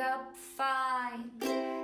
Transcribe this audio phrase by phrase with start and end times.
[0.00, 1.83] up fine.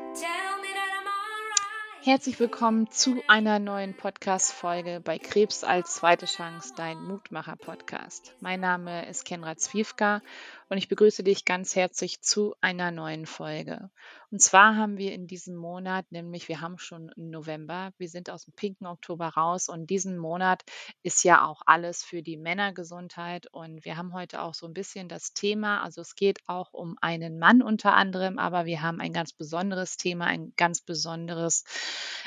[2.02, 8.34] Herzlich willkommen zu einer neuen Podcast-Folge bei Krebs als zweite Chance, dein Mutmacher-Podcast.
[8.40, 10.22] Mein Name ist Kenra Zwiefka
[10.70, 13.90] und ich begrüße dich ganz herzlich zu einer neuen Folge.
[14.30, 18.44] Und zwar haben wir in diesem Monat, nämlich wir haben schon November, wir sind aus
[18.44, 20.62] dem pinken Oktober raus und diesen Monat
[21.02, 25.08] ist ja auch alles für die Männergesundheit und wir haben heute auch so ein bisschen
[25.08, 29.12] das Thema, also es geht auch um einen Mann unter anderem, aber wir haben ein
[29.12, 31.64] ganz besonderes Thema, ein ganz besonderes,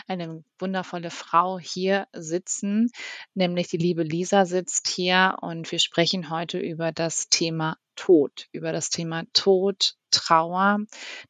[0.08, 2.92] eine wundervolle Frau hier sitzen,
[3.34, 8.72] nämlich die liebe Lisa sitzt hier und wir sprechen heute über das Thema Tod, über
[8.72, 10.80] das Thema Tod, Trauer.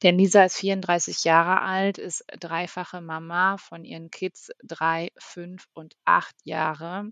[0.01, 5.95] Denn Lisa ist 34 Jahre alt, ist dreifache Mama von ihren Kids drei, fünf und
[6.05, 7.11] acht Jahre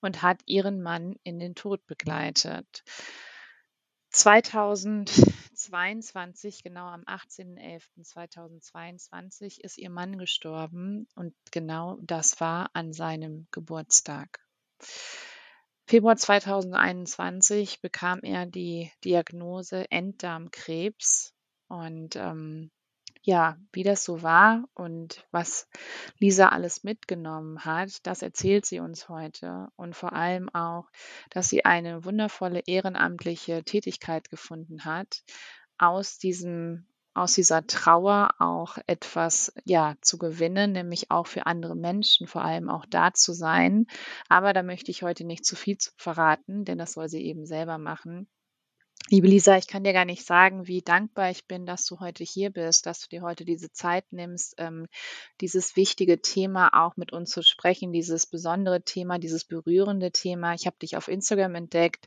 [0.00, 2.84] und hat ihren Mann in den Tod begleitet.
[5.54, 14.38] 2022, genau am 18.11.2022, ist ihr Mann gestorben und genau das war an seinem Geburtstag.
[15.86, 21.34] Februar 2021 bekam er die Diagnose Enddarmkrebs
[21.68, 22.70] und ähm,
[23.24, 25.66] ja, wie das so war und was
[26.18, 30.90] Lisa alles mitgenommen hat, das erzählt sie uns heute und vor allem auch,
[31.30, 35.22] dass sie eine wundervolle ehrenamtliche Tätigkeit gefunden hat,
[35.78, 36.86] aus diesem
[37.16, 42.68] aus dieser Trauer auch etwas ja zu gewinnen, nämlich auch für andere Menschen vor allem
[42.68, 43.86] auch da zu sein.
[44.28, 47.78] Aber da möchte ich heute nicht zu viel verraten, denn das soll sie eben selber
[47.78, 48.26] machen.
[49.10, 52.24] Liebe Lisa, ich kann dir gar nicht sagen, wie dankbar ich bin, dass du heute
[52.24, 54.86] hier bist, dass du dir heute diese Zeit nimmst, ähm,
[55.42, 60.54] dieses wichtige Thema auch mit uns zu sprechen, dieses besondere Thema, dieses berührende Thema.
[60.54, 62.06] Ich habe dich auf Instagram entdeckt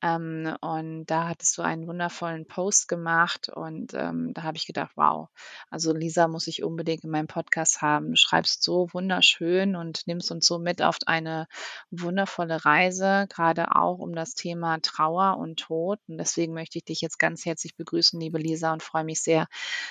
[0.00, 4.92] ähm, und da hattest du einen wundervollen Post gemacht und ähm, da habe ich gedacht,
[4.94, 5.30] wow,
[5.70, 8.10] also Lisa muss ich unbedingt in meinem Podcast haben.
[8.10, 11.48] Du schreibst so wunderschön und nimmst uns so mit auf eine
[11.90, 15.98] wundervolle Reise, gerade auch um das Thema Trauer und Tod.
[16.06, 19.48] Und deswegen möchte ich dich jetzt ganz herzlich begrüßen, liebe Lisa, und freue mich sehr,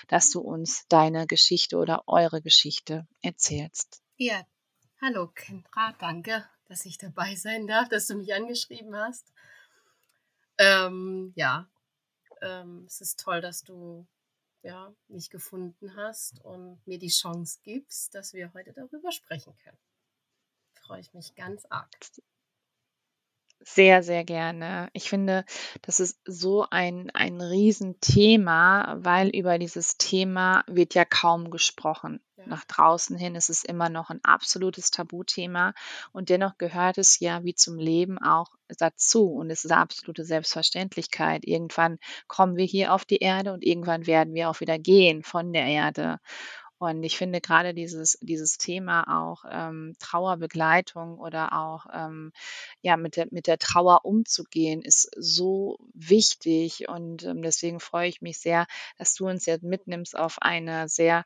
[0.08, 4.02] dass du uns deine Geschichte oder eure Geschichte erzählst.
[4.18, 4.46] Ja,
[5.02, 9.34] hallo Kendra, danke, dass ich dabei sein darf, dass du mich angeschrieben hast.
[10.60, 11.68] Ähm, ja,
[12.42, 14.08] ähm, es ist toll, dass du
[14.64, 19.78] ja, mich gefunden hast und mir die Chance gibst, dass wir heute darüber sprechen können.
[20.74, 21.90] Freue ich mich ganz arg.
[23.60, 24.88] Sehr, sehr gerne.
[24.94, 25.44] Ich finde,
[25.82, 32.22] das ist so ein, ein Riesenthema, weil über dieses Thema wird ja kaum gesprochen.
[32.38, 32.46] Ja.
[32.48, 35.74] Nach draußen hin ist es immer noch ein absolutes Tabuthema
[36.14, 40.24] und dennoch gehört es ja wie zum Leben auch dazu und es ist eine absolute
[40.24, 41.44] Selbstverständlichkeit.
[41.46, 41.98] Irgendwann
[42.28, 45.66] kommen wir hier auf die Erde und irgendwann werden wir auch wieder gehen von der
[45.66, 46.20] Erde.
[46.80, 52.32] Und ich finde gerade dieses, dieses Thema auch ähm, Trauerbegleitung oder auch ähm,
[52.82, 56.88] ja mit der, mit der Trauer umzugehen, ist so wichtig.
[56.88, 58.68] Und ähm, deswegen freue ich mich sehr,
[58.98, 61.24] dass du uns jetzt mitnimmst auf eine sehr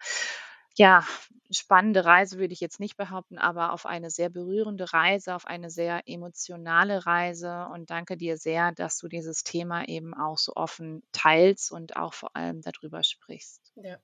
[0.77, 1.05] ja,
[1.51, 5.69] spannende Reise würde ich jetzt nicht behaupten, aber auf eine sehr berührende Reise, auf eine
[5.69, 7.67] sehr emotionale Reise.
[7.73, 12.13] Und danke dir sehr, dass du dieses Thema eben auch so offen teilst und auch
[12.13, 13.73] vor allem darüber sprichst.
[13.75, 13.97] Ja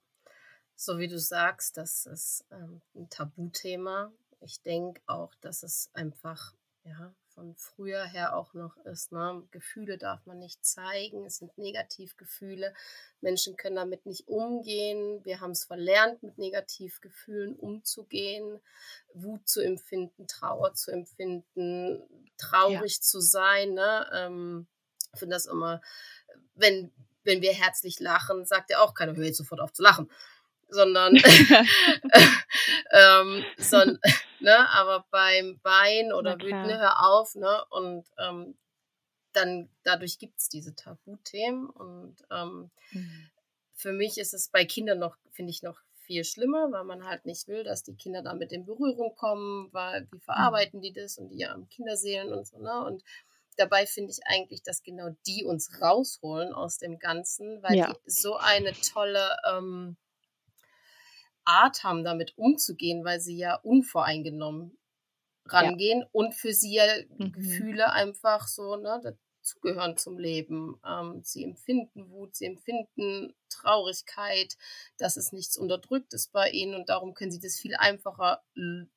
[0.78, 4.14] so wie du sagst, das ist ähm, ein Tabuthema.
[4.42, 9.12] Ich denke auch, dass es einfach ja, von früher her auch noch ist.
[9.12, 9.44] Ne?
[9.50, 12.76] Gefühle darf man nicht zeigen, es sind Negativgefühle.
[13.22, 15.26] Menschen können damit nicht umgehen.
[15.26, 18.62] Wir haben es verlernt, mit Negativgefühlen umzugehen,
[19.16, 22.04] Wut zu empfinden, Trauer zu empfinden,
[22.38, 23.02] traurig ja.
[23.02, 23.74] zu sein.
[23.74, 24.10] Ne?
[24.14, 24.68] Ähm,
[25.12, 25.82] ich finde das immer,
[26.54, 30.08] wenn, wenn wir herzlich lachen, sagt ja auch keiner, hör jetzt sofort auf zu lachen
[30.70, 31.16] sondern
[32.92, 33.78] ähm, so,
[34.40, 37.64] ne, aber beim Wein oder Wüten hör auf, ne?
[37.70, 38.58] Und ähm,
[39.34, 41.70] dann dadurch gibt es diese Tabuthemen.
[41.70, 43.30] Und ähm, mhm.
[43.74, 47.26] für mich ist es bei Kindern noch, finde ich, noch viel schlimmer, weil man halt
[47.26, 50.22] nicht will, dass die Kinder damit in Berührung kommen, weil wie mhm.
[50.22, 52.84] verarbeiten die das und die haben Kinderseelen und so, ne?
[52.86, 53.04] Und
[53.58, 57.88] dabei finde ich eigentlich, dass genau die uns rausholen aus dem Ganzen, weil ja.
[57.92, 59.98] die so eine tolle ähm,
[61.48, 64.78] Art haben, damit umzugehen, weil sie ja unvoreingenommen
[65.46, 66.08] rangehen ja.
[66.12, 66.84] und für sie ja
[67.18, 67.32] mhm.
[67.32, 69.00] Gefühle einfach so ne,
[69.48, 70.80] dazugehören zum Leben.
[70.86, 74.58] Ähm, sie empfinden Wut, sie empfinden Traurigkeit,
[74.98, 78.44] dass es nichts Unterdrücktes bei ihnen und darum können sie das viel einfacher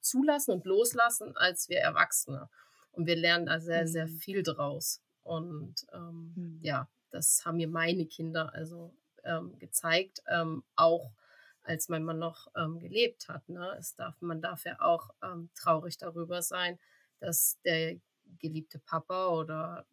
[0.01, 2.49] zulassen und loslassen als wir Erwachsene.
[2.93, 3.89] Und wir lernen da sehr, mhm.
[3.89, 5.01] sehr viel draus.
[5.23, 6.59] Und ähm, mhm.
[6.63, 8.93] ja, das haben mir meine Kinder also
[9.25, 11.13] ähm, gezeigt, ähm, auch
[11.71, 13.49] als mein Mann noch ähm, gelebt hat.
[13.49, 13.77] Ne?
[13.79, 16.79] Es darf, man darf ja auch ähm, traurig darüber sein,
[17.21, 17.97] dass der
[18.39, 19.87] geliebte Papa oder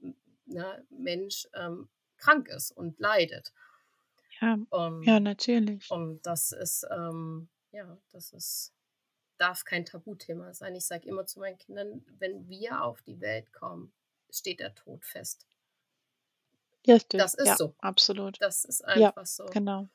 [0.45, 1.87] ne, Mensch ähm,
[2.17, 3.53] krank ist und leidet.
[4.41, 4.57] Ja,
[5.03, 5.89] ja natürlich.
[5.91, 8.73] Und das ist, ähm, ja, das ist,
[9.37, 10.75] darf kein Tabuthema sein.
[10.75, 13.93] Ich sage immer zu meinen Kindern, wenn wir auf die Welt kommen,
[14.31, 15.45] steht der Tod fest.
[16.87, 17.19] Richtig.
[17.19, 17.75] Das ist ja, so.
[17.79, 18.37] Absolut.
[18.41, 19.45] Das ist einfach ja, so.
[19.47, 19.89] Genau.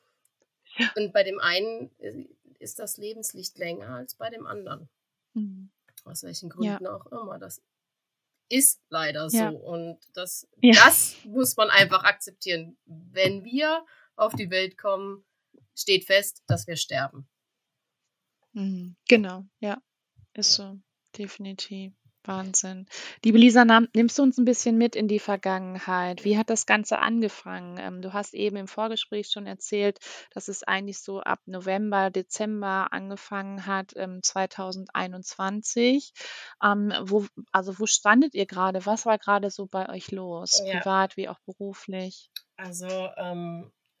[0.95, 2.25] Und bei dem einen äh,
[2.59, 4.89] ist das Lebenslicht länger als bei dem anderen.
[5.33, 5.71] Mhm.
[6.05, 6.95] Aus welchen Gründen ja.
[6.95, 7.39] auch immer.
[7.39, 7.61] Das
[8.49, 9.43] ist leider so.
[9.43, 12.77] Und das, das muss man einfach akzeptieren.
[12.85, 13.85] Wenn wir
[14.15, 15.25] auf die Welt kommen,
[15.75, 17.27] steht fest, dass wir sterben.
[18.53, 18.95] Mhm.
[19.07, 19.81] Genau, ja,
[20.33, 20.79] ist so,
[21.17, 21.93] definitiv.
[22.25, 22.87] Wahnsinn.
[23.23, 26.23] Liebe Lisa, nimmst du uns ein bisschen mit in die Vergangenheit?
[26.23, 27.77] Wie hat das Ganze angefangen?
[27.77, 29.99] Ähm, du hast eben im Vorgespräch schon erzählt,
[30.33, 36.13] dass es eigentlich so ab November, Dezember angefangen hat, 2021.
[36.63, 38.85] Ähm, ähm, wo, also wo standet ihr gerade?
[38.85, 40.79] Was war gerade so bei euch los, Ja.
[40.79, 42.31] privat wie auch beruflich?
[42.55, 42.87] Also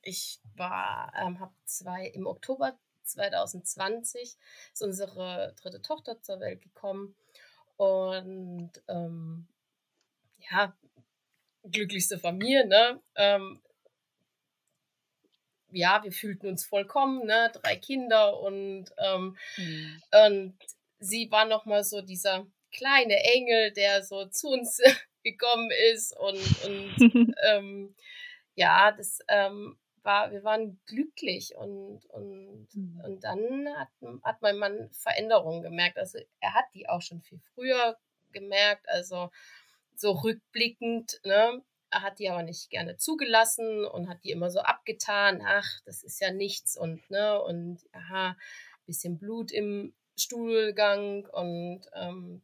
[0.01, 4.37] ich war, habe zwei im Oktober 2020
[4.73, 7.15] ist unsere dritte Tochter zur Welt gekommen
[7.77, 9.47] und ähm,
[10.51, 10.75] ja,
[11.63, 13.01] glücklichste Familie, ne?
[13.15, 13.61] Ähm,
[15.71, 17.51] ja, wir fühlten uns vollkommen, ne?
[17.53, 20.01] Drei Kinder und, ähm, mhm.
[20.27, 20.57] und
[20.99, 24.79] sie war nochmal so dieser kleine Engel, der so zu uns
[25.23, 27.95] gekommen ist und, und ähm,
[28.55, 33.01] ja, das ähm, war, wir waren glücklich und, und, mhm.
[33.03, 33.89] und dann hat,
[34.23, 35.97] hat mein Mann Veränderungen gemerkt.
[35.97, 37.97] Also er hat die auch schon viel früher
[38.31, 39.31] gemerkt, also
[39.95, 41.61] so rückblickend, ne?
[41.89, 45.43] Er hat die aber nicht gerne zugelassen und hat die immer so abgetan.
[45.45, 48.35] Ach, das ist ja nichts und, ne, und aha,
[48.87, 52.41] bisschen Blut im Stuhlgang und ähm,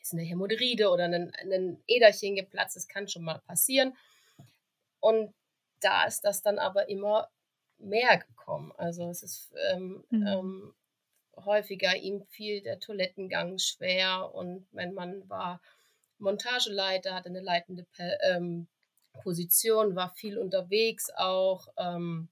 [0.00, 3.96] ist eine Hämorrhoide oder ein, ein Äderchen geplatzt, das kann schon mal passieren.
[5.00, 5.34] Und
[5.86, 7.28] da ist das dann aber immer
[7.78, 8.72] mehr gekommen.
[8.76, 10.26] Also es ist ähm, mhm.
[10.26, 10.74] ähm,
[11.36, 15.60] häufiger, ihm fiel der Toilettengang schwer und mein Mann war
[16.18, 17.86] Montageleiter, hatte eine leitende
[18.22, 18.66] ähm,
[19.22, 22.28] Position, war viel unterwegs auch, ähm,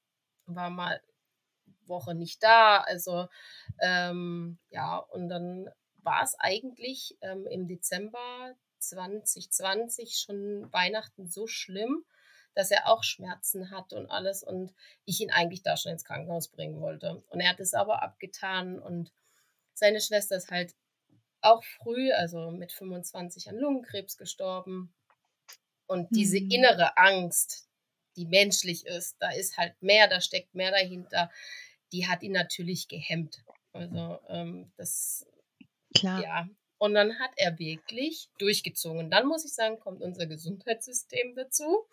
[0.46, 1.00] war mal
[1.86, 2.80] Woche nicht da.
[2.80, 3.28] Also
[3.80, 5.70] ähm, ja, und dann
[6.02, 12.04] war es eigentlich ähm, im Dezember 2020 schon Weihnachten so schlimm,
[12.54, 14.72] dass er auch Schmerzen hat und alles und
[15.04, 17.22] ich ihn eigentlich da schon ins Krankenhaus bringen wollte.
[17.28, 19.12] Und er hat es aber abgetan und
[19.74, 20.74] seine Schwester ist halt
[21.40, 24.94] auch früh, also mit 25 an Lungenkrebs gestorben.
[25.86, 26.50] Und diese mhm.
[26.50, 27.68] innere Angst,
[28.16, 31.30] die menschlich ist, da ist halt mehr, da steckt mehr dahinter,
[31.92, 33.44] die hat ihn natürlich gehemmt.
[33.72, 35.26] Also ähm, das,
[35.94, 36.22] Klar.
[36.22, 36.48] ja.
[36.78, 39.10] Und dann hat er wirklich durchgezogen.
[39.10, 41.86] Dann muss ich sagen, kommt unser Gesundheitssystem dazu.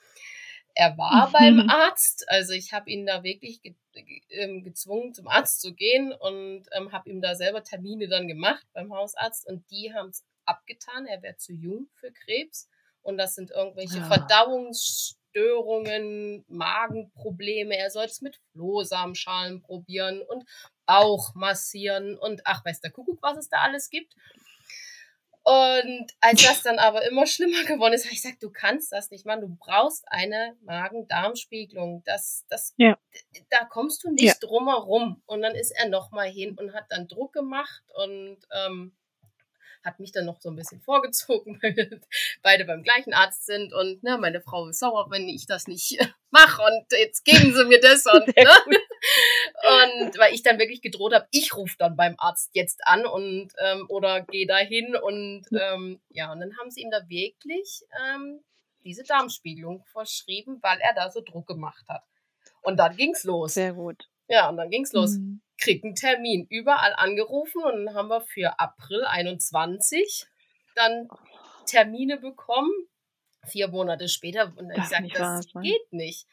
[0.75, 3.75] Er war beim Arzt, also ich habe ihn da wirklich ge
[4.29, 8.65] ähm, gezwungen, zum Arzt zu gehen und ähm, habe ihm da selber Termine dann gemacht
[8.73, 12.67] beim Hausarzt und die haben es abgetan, er wäre zu jung für Krebs
[13.01, 14.05] und das sind irgendwelche ja.
[14.05, 14.07] Ah.
[14.07, 20.45] Verdauungsstörungen, Magenprobleme, er soll es mit Flohsamenschalen probieren und
[20.85, 24.15] Bauch massieren und ach, weiß der Kuckuck, was es da alles gibt.
[25.43, 29.09] Und als das dann aber immer schlimmer geworden ist, habe ich gesagt, du kannst das
[29.09, 29.41] nicht machen.
[29.41, 32.03] Du brauchst eine Magen-Darm-Spiegelung.
[32.05, 32.97] Das, das, ja.
[33.49, 34.33] Da kommst du nicht ja.
[34.39, 35.21] drum herum.
[35.25, 38.95] Und dann ist er nochmal hin und hat dann Druck gemacht und ähm,
[39.83, 41.99] hat mich dann noch so ein bisschen vorgezogen, weil wir
[42.41, 45.97] beide beim gleichen Arzt sind und ne, meine Frau ist sauer, wenn ich das nicht
[46.31, 48.33] mache und jetzt geben sie mir das und, ne?
[50.05, 53.49] und weil ich dann wirklich gedroht habe, ich rufe dann beim Arzt jetzt an und
[53.59, 57.81] ähm, oder gehe da hin und ähm, ja, und dann haben sie ihm da wirklich
[58.13, 58.41] ähm,
[58.83, 62.03] diese Darmspiegelung verschrieben, weil er da so Druck gemacht hat.
[62.61, 63.55] Und dann ging's los.
[63.55, 64.10] Sehr gut.
[64.31, 65.17] Ja, und dann ging's los.
[65.17, 66.47] Mhm krieg einen Termin.
[66.49, 70.25] Überall angerufen und dann haben wir für April 21
[70.75, 71.07] dann
[71.65, 72.71] Termine bekommen.
[73.47, 74.53] Vier Monate später.
[74.57, 76.27] Und ich sage, das geht nicht.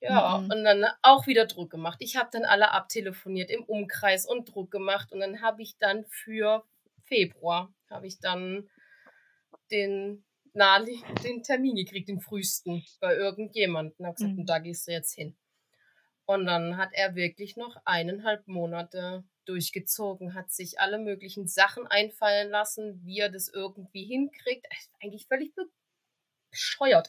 [0.00, 0.50] Ja, mhm.
[0.50, 1.98] und dann auch wieder Druck gemacht.
[2.00, 5.10] Ich habe dann alle abtelefoniert im Umkreis und Druck gemacht.
[5.10, 6.64] Und dann habe ich dann für
[7.04, 8.68] Februar, habe ich dann
[9.70, 10.84] den, na,
[11.24, 13.94] den Termin gekriegt, den frühesten, bei irgendjemandem.
[13.98, 14.46] Und habe gesagt, mhm.
[14.46, 15.36] da gehst du jetzt hin.
[16.26, 22.50] Und dann hat er wirklich noch eineinhalb Monate durchgezogen, hat sich alle möglichen Sachen einfallen
[22.50, 24.66] lassen, wie er das irgendwie hinkriegt.
[25.00, 25.52] Eigentlich völlig
[26.50, 27.08] bescheuert.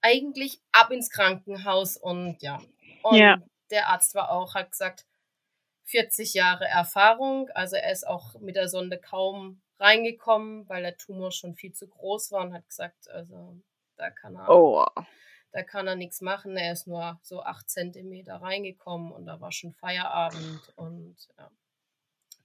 [0.00, 2.60] eigentlich ab ins Krankenhaus und ja.
[3.02, 3.38] Und ja.
[3.70, 5.06] der Arzt war auch, hat gesagt,
[5.84, 7.48] 40 Jahre Erfahrung.
[7.54, 11.88] Also er ist auch mit der Sonde kaum reingekommen, weil der Tumor schon viel zu
[11.88, 13.58] groß war und hat gesagt, also
[13.96, 14.86] da kann er, oh.
[15.54, 16.56] Da kann er nichts machen.
[16.56, 21.50] Er ist nur so acht Zentimeter reingekommen und da war schon Feierabend und ja.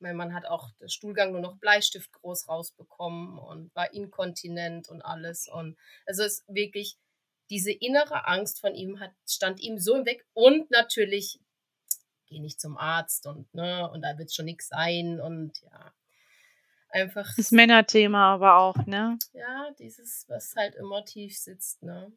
[0.02, 5.02] Mein Mann hat auch den Stuhlgang nur noch Bleistift groß rausbekommen und war inkontinent und
[5.02, 5.50] alles.
[5.50, 5.76] Und
[6.06, 6.98] also es ist wirklich
[7.50, 11.40] diese innere Angst von ihm hat, stand ihm so im Weg und natürlich
[12.28, 15.94] geh nicht zum Arzt und ne, und da wird schon nichts sein und ja.
[16.92, 17.30] Einfach.
[17.36, 19.20] Das Männerthema aber auch, ne?
[19.34, 22.12] Ja, dieses, was halt immer tief sitzt, ne?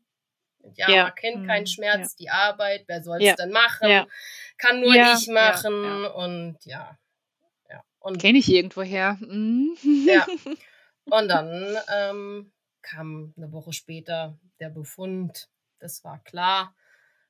[0.75, 1.03] Ja, ja.
[1.05, 2.17] man kennt keinen mhm, Schmerz, ja.
[2.19, 3.35] die Arbeit, wer soll es ja.
[3.37, 4.07] dann machen?
[4.59, 6.99] Kann nur ich machen und ja.
[7.69, 7.83] ja.
[7.99, 9.19] Und Kenne ich irgendwoher.
[9.21, 9.77] Mhm.
[10.07, 10.27] Ja.
[11.07, 15.49] Und dann ähm, kam eine Woche später der Befund,
[15.81, 16.77] das war klar,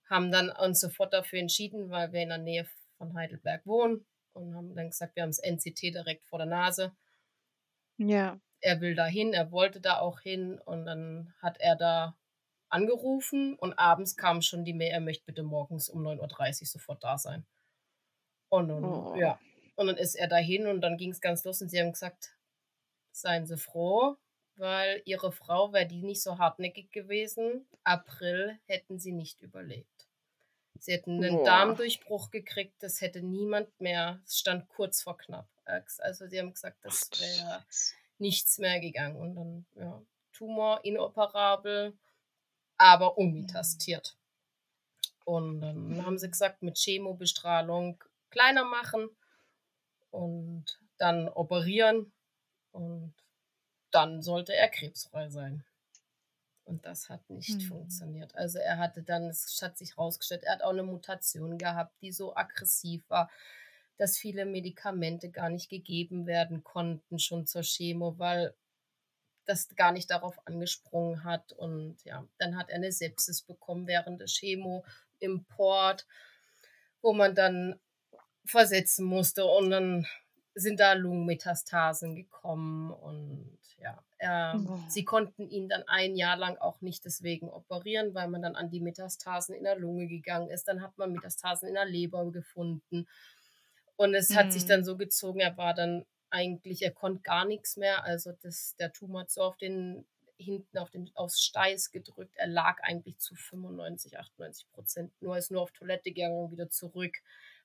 [0.09, 2.67] haben dann uns sofort dafür entschieden, weil wir in der Nähe
[2.99, 6.93] von Heidelberg wohnen und haben dann gesagt, wir haben das NCT direkt vor der Nase.
[7.97, 8.39] Ja.
[8.61, 12.17] Er will da hin, er wollte da auch hin und dann hat er da
[12.73, 17.05] angerufen und abends kam schon die Mail, er möchte bitte morgens um 9.30 Uhr sofort
[17.05, 17.45] da sein.
[18.49, 19.15] Und dann, oh.
[19.17, 19.39] ja.
[19.77, 22.37] Und dann ist er dahin und dann ging es ganz los und sie haben gesagt,
[23.11, 24.17] seien Sie froh,
[24.57, 27.67] weil ihre Frau wäre die nicht so hartnäckig gewesen.
[27.85, 30.09] April hätten sie nicht überlebt.
[30.79, 31.45] Sie hätten einen Boah.
[31.45, 34.21] Darmdurchbruch gekriegt, das hätte niemand mehr.
[34.27, 35.49] Es stand kurz vor knapp.
[35.65, 37.65] Also sie haben gesagt, das wäre
[38.19, 39.17] nichts mehr gegangen.
[39.17, 40.03] Und dann, ja,
[40.33, 41.97] Tumor inoperabel,
[42.83, 44.17] aber unmetastiert.
[45.25, 49.09] Und dann haben sie gesagt, mit Chemobestrahlung kleiner machen
[50.11, 52.13] und dann operieren.
[52.73, 53.15] Und
[53.93, 55.65] dann sollte er krebsfrei sein.
[56.65, 57.61] Und das hat nicht mhm.
[57.61, 58.35] funktioniert.
[58.35, 62.11] Also er hatte dann, es hat sich rausgestellt, er hat auch eine Mutation gehabt, die
[62.11, 63.31] so aggressiv war,
[63.97, 68.55] dass viele Medikamente gar nicht gegeben werden konnten, schon zur Chemo, weil
[69.45, 71.53] das gar nicht darauf angesprungen hat.
[71.53, 74.85] Und ja, dann hat er eine Sepsis bekommen während der Chemo
[75.19, 76.07] im Port,
[77.01, 77.81] wo man dann
[78.45, 79.45] versetzen musste.
[79.45, 80.07] Und dann
[80.55, 84.79] sind da Lungenmetastasen gekommen und ja, er, oh.
[84.89, 88.71] sie konnten ihn dann ein Jahr lang auch nicht deswegen operieren, weil man dann an
[88.71, 90.69] die Metastasen in der Lunge gegangen ist.
[90.69, 93.09] Dann hat man Metastasen in der Leber gefunden
[93.97, 94.37] und es mhm.
[94.37, 94.85] hat sich dann mhm.
[94.85, 99.23] so gezogen, er war dann eigentlich, er konnte gar nichts mehr, also das, der Tumor
[99.23, 100.05] hat so auf den
[100.43, 102.37] hinten auf den, aufs Steiß gedrückt.
[102.37, 105.13] Er lag eigentlich zu 95, 98 Prozent.
[105.23, 107.15] Nur ist nur auf Toilette gegangen und wieder zurück.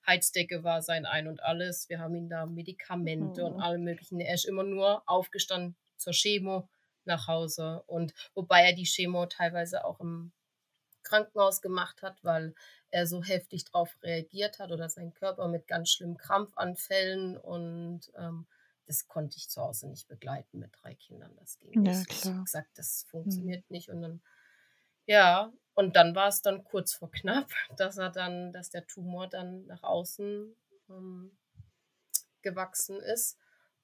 [0.06, 1.88] Heizdecke war sein Ein und alles.
[1.88, 3.46] Wir haben ihm da Medikamente oh.
[3.46, 4.20] und alle möglichen.
[4.20, 6.68] Er ist immer nur aufgestanden zur Chemo
[7.04, 7.82] nach Hause.
[7.86, 10.32] Und wobei er die Chemo teilweise auch im
[11.02, 12.54] Krankenhaus gemacht hat, weil
[12.90, 18.46] er so heftig darauf reagiert hat oder sein Körper mit ganz schlimmen Krampfanfällen und ähm,
[18.88, 21.36] das konnte ich zu Hause nicht begleiten mit drei Kindern.
[21.36, 22.08] Das ging ja, nicht.
[22.08, 22.18] Klar.
[22.18, 23.74] Ich habe gesagt, das funktioniert mhm.
[23.74, 23.90] nicht.
[23.90, 24.22] Und dann,
[25.04, 29.28] ja, und dann war es dann kurz vor knapp, dass er dann, dass der Tumor
[29.28, 30.56] dann nach außen
[30.88, 31.36] ähm,
[32.40, 33.36] gewachsen ist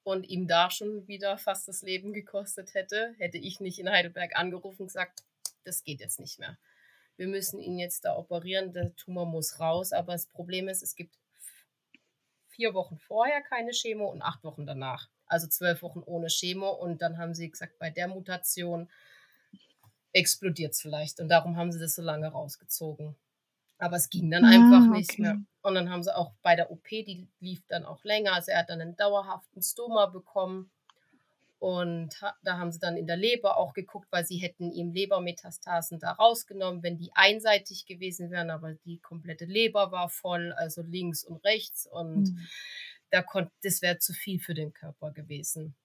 [0.03, 4.35] und ihm da schon wieder fast das Leben gekostet hätte, hätte ich nicht in Heidelberg
[4.35, 5.23] angerufen und gesagt,
[5.63, 6.57] das geht jetzt nicht mehr.
[7.15, 9.93] Wir müssen ihn jetzt da operieren, der Tumor muss raus.
[9.93, 11.15] Aber das Problem ist, es gibt
[12.55, 15.09] vier Wochen vorher keine Chemo und acht Wochen danach.
[15.27, 16.69] Also zwölf Wochen ohne Chemo.
[16.69, 18.89] Und dann haben sie gesagt, bei der Mutation
[20.13, 21.19] explodiert es vielleicht.
[21.19, 23.15] Und darum haben sie das so lange rausgezogen.
[23.77, 25.21] Aber es ging dann ah, einfach nicht okay.
[25.21, 25.41] mehr.
[25.61, 28.33] Und dann haben sie auch bei der OP, die lief dann auch länger.
[28.33, 30.71] Also er hat dann einen dauerhaften Stoma bekommen.
[31.59, 35.99] Und da haben sie dann in der Leber auch geguckt, weil sie hätten ihm Lebermetastasen
[35.99, 41.23] da rausgenommen, wenn die einseitig gewesen wären, aber die komplette Leber war voll, also links
[41.23, 41.87] und rechts.
[41.87, 42.47] Und mhm.
[43.09, 45.75] da konnte, das wäre zu viel für den Körper gewesen.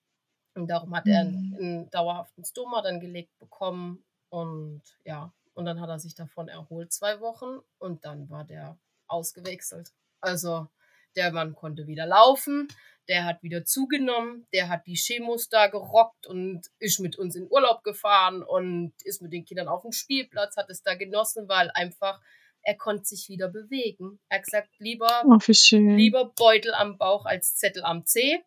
[0.55, 1.13] Und darum hat mhm.
[1.13, 6.15] er einen, einen dauerhaften Stoma dann gelegt bekommen und ja, und dann hat er sich
[6.15, 9.93] davon erholt zwei Wochen und dann war der ausgewechselt.
[10.21, 10.69] Also
[11.17, 12.69] der Mann konnte wieder laufen,
[13.09, 17.49] der hat wieder zugenommen, der hat die Chemos da gerockt und ist mit uns in
[17.51, 21.71] Urlaub gefahren und ist mit den Kindern auf dem Spielplatz, hat es da genossen, weil
[21.75, 22.21] einfach
[22.63, 24.21] er konnte sich wieder bewegen.
[24.29, 25.39] Er hat gesagt, lieber, oh,
[25.73, 28.45] lieber Beutel am Bauch als Zettel am Zeh.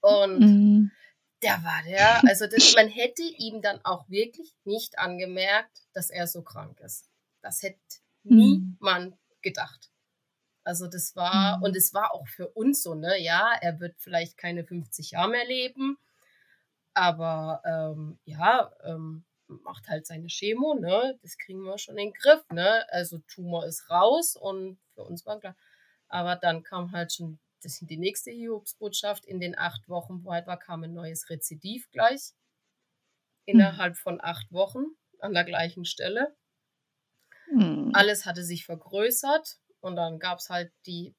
[0.00, 0.90] Und mhm
[1.42, 2.22] der war der.
[2.28, 7.08] Also das, man hätte ihm dann auch wirklich nicht angemerkt, dass er so krank ist.
[7.42, 7.78] Das hätte
[8.24, 8.36] mhm.
[8.36, 9.90] niemand gedacht.
[10.66, 11.62] Also das war, mhm.
[11.62, 15.30] und es war auch für uns so, ne, ja, er wird vielleicht keine 50 Jahre
[15.30, 15.96] mehr leben,
[16.92, 21.16] aber ähm, ja, ähm, macht halt seine Chemo, ne?
[21.22, 22.84] Das kriegen wir schon in den Griff, ne?
[22.90, 25.54] Also Tumor ist raus und für uns war klar.
[26.08, 29.24] Aber dann kam halt schon das die nächste Hiobsbotschaft.
[29.24, 32.32] In den acht Wochen, wo halt war, kam ein neues Rezidiv gleich.
[33.44, 33.98] Innerhalb mhm.
[33.98, 34.86] von acht Wochen
[35.20, 36.34] an der gleichen Stelle.
[37.52, 37.92] Mhm.
[37.94, 41.14] Alles hatte sich vergrößert und dann gab es halt die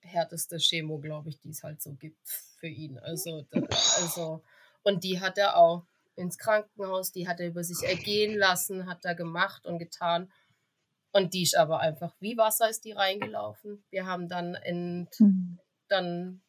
[0.00, 2.98] härteste Chemo, glaube ich, die es halt so gibt für ihn.
[2.98, 4.42] Also, da, also,
[4.82, 9.04] und die hat er auch ins Krankenhaus, die hat er über sich ergehen lassen, hat
[9.04, 10.30] er gemacht und getan.
[11.10, 13.84] Und die ist aber einfach wie Wasser ist die reingelaufen.
[13.90, 15.58] Wir haben dann, ent, mhm.
[15.88, 16.42] dann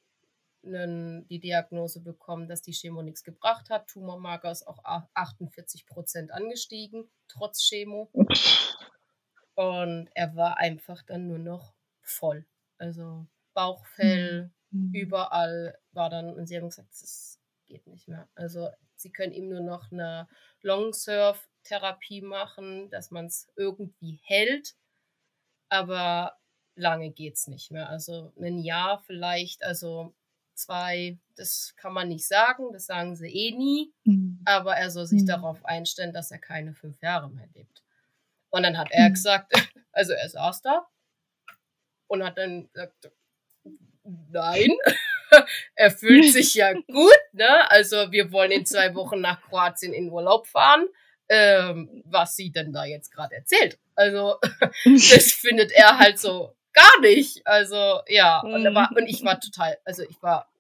[0.64, 3.88] einen, die Diagnose bekommen, dass die Chemo nichts gebracht hat.
[3.88, 4.80] Tumormarker ist auch
[5.16, 8.10] 48 Prozent angestiegen, trotz Chemo.
[9.56, 12.46] Und er war einfach dann nur noch voll.
[12.78, 14.92] Also Bauchfell, mhm.
[14.94, 18.28] überall war dann, und sie haben gesagt, das geht nicht mehr.
[18.36, 20.28] Also sie können ihm nur noch eine
[20.62, 24.76] Long-Surf-Therapie machen, dass man es irgendwie hält,
[25.70, 26.38] aber
[26.76, 27.90] lange geht es nicht mehr.
[27.90, 30.16] Also ein Jahr vielleicht, also
[30.56, 34.42] zwei, das kann man nicht sagen, das sagen sie eh nie, mhm.
[34.46, 35.28] aber er soll sich mhm.
[35.28, 37.83] darauf einstellen, dass er keine fünf Jahre mehr lebt.
[38.54, 39.14] Und dann hat er mhm.
[39.14, 39.52] gesagt,
[39.92, 40.88] also er saß da
[42.08, 43.12] und hat dann gesagt,
[44.04, 44.72] nein,
[45.76, 47.72] er fühlt sich ja gut, ne?
[47.72, 50.88] Also wir wollen in zwei Wochen nach Kroatien in Urlaub fahren.
[51.30, 53.80] Ähm, was sie denn da jetzt gerade erzählt.
[53.96, 54.40] Also
[54.84, 57.48] das findet er halt so gar nicht.
[57.48, 60.52] Also ja, und, war, und ich war total, also ich war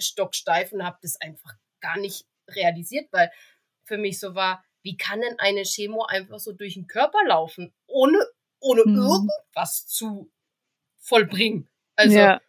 [0.00, 3.30] stocksteif und habe das einfach gar nicht realisiert, weil
[3.84, 7.72] für mich so war, wie kann denn eine Chemo einfach so durch den Körper laufen,
[7.86, 8.18] ohne,
[8.60, 8.96] ohne mhm.
[8.96, 10.30] irgendwas zu
[10.98, 11.68] vollbringen?
[11.96, 12.40] Also ja.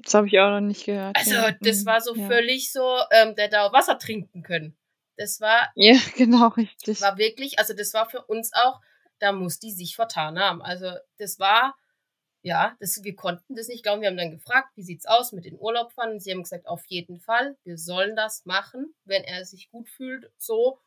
[0.00, 1.16] Das habe ich auch noch nicht gehört.
[1.16, 1.52] Also, ja.
[1.60, 1.86] das mhm.
[1.86, 2.26] war so ja.
[2.28, 4.76] völlig so, ähm, der da Wasser trinken können.
[5.16, 5.70] Das war.
[5.74, 7.00] Ja, genau, richtig.
[7.00, 8.80] War wirklich, also das war für uns auch,
[9.18, 10.62] da muss die sich vertan haben.
[10.62, 11.74] Also, das war,
[12.42, 14.00] ja, das, wir konnten das nicht glauben.
[14.00, 16.12] Wir haben dann gefragt, wie sieht's aus mit den Urlaubfahren?
[16.12, 19.88] Und sie haben gesagt, auf jeden Fall, wir sollen das machen, wenn er sich gut
[19.88, 20.78] fühlt, so.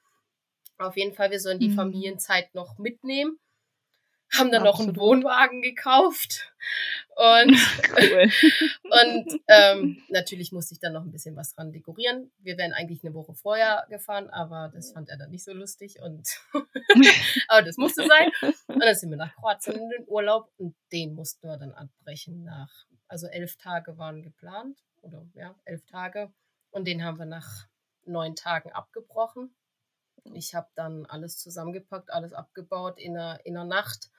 [0.78, 1.76] Auf jeden Fall, wir sollen die mhm.
[1.76, 3.40] Familienzeit noch mitnehmen
[4.34, 4.80] haben dann Absolut.
[4.80, 6.54] noch einen Wohnwagen gekauft
[7.16, 7.52] und,
[8.00, 8.32] cool.
[8.84, 12.32] und ähm, natürlich musste ich dann noch ein bisschen was dran dekorieren.
[12.40, 16.00] Wir wären eigentlich eine Woche vorher gefahren, aber das fand er dann nicht so lustig
[16.02, 16.28] und
[17.48, 18.54] aber das musste sein.
[18.68, 22.44] Und dann sind wir nach Kroatien in den Urlaub und den mussten wir dann abbrechen
[22.44, 22.72] nach,
[23.08, 26.32] also elf Tage waren geplant oder ja, elf Tage
[26.70, 27.68] und den haben wir nach
[28.06, 29.54] neun Tagen abgebrochen.
[30.34, 34.10] Ich habe dann alles zusammengepackt, alles abgebaut in einer, in einer Nacht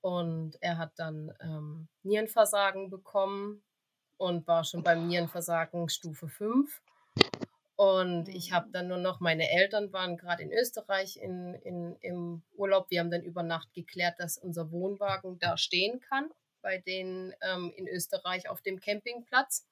[0.00, 3.62] und er hat dann ähm, Nierenversagen bekommen
[4.18, 6.82] und war schon beim Nierenversagen Stufe 5.
[7.76, 12.42] Und ich habe dann nur noch, meine Eltern waren gerade in Österreich in, in, im
[12.54, 12.90] Urlaub.
[12.90, 16.30] Wir haben dann über Nacht geklärt, dass unser Wohnwagen da stehen kann,
[16.62, 19.66] bei denen ähm, in Österreich auf dem Campingplatz.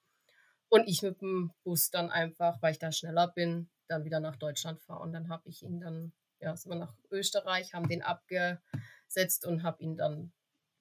[0.69, 4.35] Und ich mit dem Bus dann einfach, weil ich da schneller bin, dann wieder nach
[4.35, 5.01] Deutschland fahre.
[5.01, 8.61] Und dann habe ich ihn dann, ja, sind wir nach Österreich, haben den abge,
[9.07, 10.31] setzt und habe ihn dann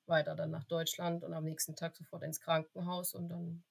[0.06, 3.64] weiter dann nach Deutschland und am nächsten Tag sofort ins Krankenhaus und dann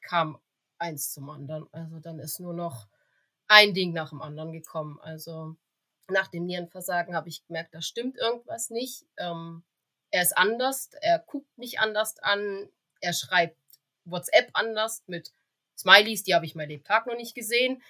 [0.00, 0.40] kam
[0.78, 1.66] eins zum anderen.
[1.72, 2.88] Also dann ist nur noch
[3.46, 4.98] ein Ding nach dem anderen gekommen.
[5.00, 5.56] Also
[6.08, 9.06] nach dem Nierenversagen habe ich gemerkt, da stimmt irgendwas nicht.
[9.16, 9.62] Ähm,
[10.10, 12.68] er ist anders, er guckt mich anders an,
[13.00, 13.58] er schreibt
[14.04, 15.32] WhatsApp anders mit
[15.76, 17.82] Smileys, die habe ich mein Lebtag noch nicht gesehen.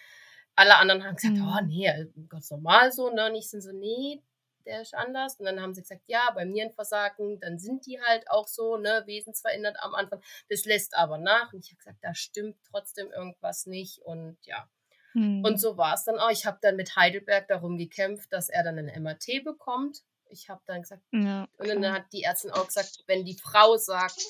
[0.58, 1.48] Alle anderen haben gesagt, mhm.
[1.48, 3.26] oh nee, ganz normal so, ne?
[3.26, 4.20] Und ich sind so, nee,
[4.66, 5.38] der ist anders.
[5.38, 9.04] Und dann haben sie gesagt, ja, beim Nierenversagen, dann sind die halt auch so, ne,
[9.06, 10.20] wesensverändert am Anfang.
[10.48, 11.52] Das lässt aber nach.
[11.52, 14.00] Und ich habe gesagt, da stimmt trotzdem irgendwas nicht.
[14.00, 14.68] Und ja.
[15.12, 15.44] Hm.
[15.44, 16.30] Und so war es dann auch.
[16.30, 20.02] Ich habe dann mit Heidelberg darum gekämpft, dass er dann ein MRT bekommt.
[20.28, 23.76] Ich habe dann gesagt, ja, und dann hat die Ärztin auch gesagt, wenn die Frau
[23.76, 24.20] sagt,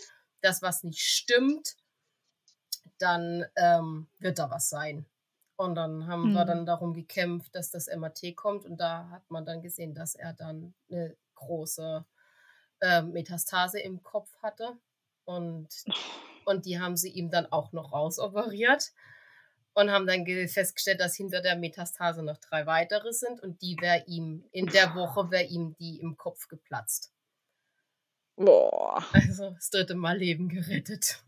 [0.43, 1.75] dass was nicht stimmt,
[2.99, 5.07] dann ähm, wird da was sein.
[5.59, 6.35] Und dann haben mhm.
[6.35, 8.65] wir dann darum gekämpft, dass das MRT kommt.
[8.65, 12.05] Und da hat man dann gesehen, dass er dann eine große
[12.81, 14.79] äh, Metastase im Kopf hatte.
[15.25, 15.69] Und,
[16.45, 18.93] und die haben sie ihm dann auch noch rausoperiert
[19.75, 24.05] und haben dann festgestellt, dass hinter der Metastase noch drei weitere sind und die wäre
[24.07, 27.13] ihm, in der Woche wäre ihm die im Kopf geplatzt.
[28.37, 29.05] Boah.
[29.13, 31.25] Also das dritte Mal Leben gerettet.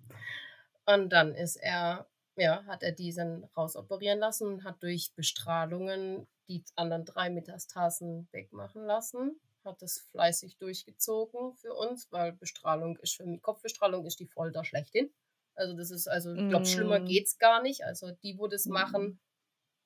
[0.87, 2.07] Und dann ist er
[2.41, 8.85] ja, hat er diesen rausoperieren lassen und hat durch Bestrahlungen die anderen drei Metastasen wegmachen
[8.85, 9.39] lassen.
[9.65, 14.65] Hat das fleißig durchgezogen für uns, weil Bestrahlung ist für mich, Kopfbestrahlung ist die Folter
[14.65, 15.11] schlechthin.
[15.55, 16.69] Also das ist, also ich glaube, mm.
[16.69, 17.85] schlimmer geht's gar nicht.
[17.85, 18.73] Also die, wo das mm.
[18.73, 19.21] machen,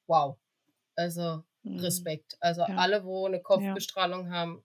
[0.07, 0.37] wow.
[0.95, 1.81] Also mhm.
[1.81, 2.37] Respekt.
[2.38, 2.77] Also ja.
[2.77, 4.33] alle, wo eine Kopfbestrahlung ja.
[4.33, 4.64] haben,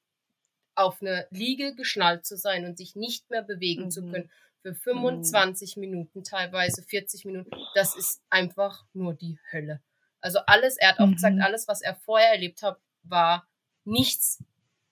[0.75, 3.91] auf eine Liege geschnallt zu sein und sich nicht mehr bewegen mhm.
[3.91, 4.29] zu können
[4.61, 5.81] für 25 mhm.
[5.81, 9.81] Minuten, teilweise 40 Minuten, das ist einfach nur die Hölle.
[10.21, 11.41] Also alles, er hat auch gesagt, mhm.
[11.41, 13.47] alles, was er vorher erlebt hat, war
[13.85, 14.43] nichts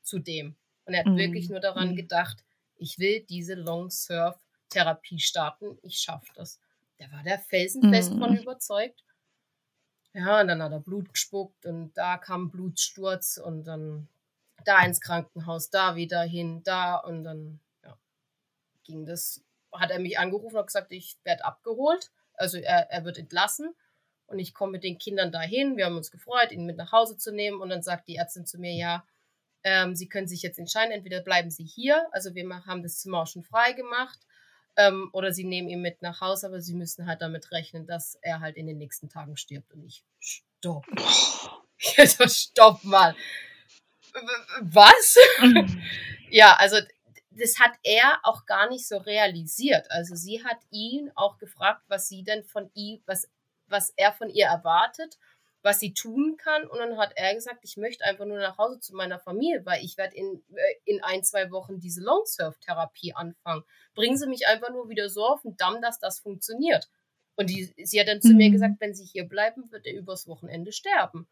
[0.02, 0.56] zu dem.
[0.86, 1.18] Und er hat mhm.
[1.18, 1.96] wirklich nur daran mhm.
[1.96, 2.44] gedacht,
[2.78, 6.60] ich will diese Long Surf Therapie starten, ich schaffe das.
[7.00, 8.38] Der war der felsenfest von mhm.
[8.38, 9.04] überzeugt.
[10.14, 14.08] Ja, und dann hat er Blut gespuckt und da kam Blutsturz und dann
[14.66, 17.98] da ins Krankenhaus, da wieder hin, da und dann ja,
[18.84, 19.44] ging das,
[19.80, 23.74] hat er mich angerufen und gesagt, ich werde abgeholt, also er, er wird entlassen
[24.28, 25.78] und ich komme mit den Kindern dahin.
[25.78, 28.46] Wir haben uns gefreut, ihn mit nach Hause zu nehmen und dann sagt die Ärztin
[28.46, 29.06] zu mir, ja,
[29.64, 33.22] ähm, Sie können sich jetzt entscheiden, entweder bleiben Sie hier, also wir haben das Zimmer
[33.22, 34.20] auch schon frei gemacht,
[34.78, 38.16] ähm, oder Sie nehmen ihn mit nach Hause, aber Sie müssen halt damit rechnen, dass
[38.22, 39.74] er halt in den nächsten Tagen stirbt.
[39.74, 40.86] Und ich, stopp.
[41.98, 43.16] also, stopp mal.
[44.62, 45.18] Was?
[45.42, 45.82] Mhm.
[46.30, 46.78] ja, also
[47.40, 49.90] das hat er auch gar nicht so realisiert.
[49.92, 53.30] Also sie hat ihn auch gefragt, was sie denn von ihm, was,
[53.68, 55.18] was er von ihr erwartet
[55.68, 56.66] was sie tun kann.
[56.66, 59.84] Und dann hat er gesagt, ich möchte einfach nur nach Hause zu meiner Familie, weil
[59.84, 63.64] ich werde in, äh, in ein, zwei Wochen diese Longsurf-Therapie anfangen.
[63.94, 66.90] Bringen Sie mich einfach nur wieder so auf den Damm, dass das funktioniert.
[67.36, 68.38] Und die, sie hat dann zu mhm.
[68.38, 71.28] mir gesagt, wenn Sie hier bleiben, wird er übers Wochenende sterben.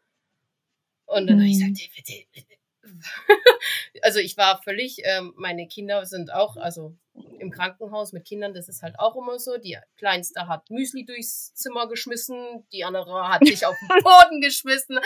[1.06, 1.40] Und dann mhm.
[1.40, 2.56] habe ich gesagt,
[4.02, 6.96] also ich war völlig, ähm, meine Kinder sind auch, also
[7.38, 9.56] im Krankenhaus mit Kindern, das ist halt auch immer so.
[9.56, 14.98] Die Kleinste hat Müsli durchs Zimmer geschmissen, die andere hat sich auf den Boden geschmissen.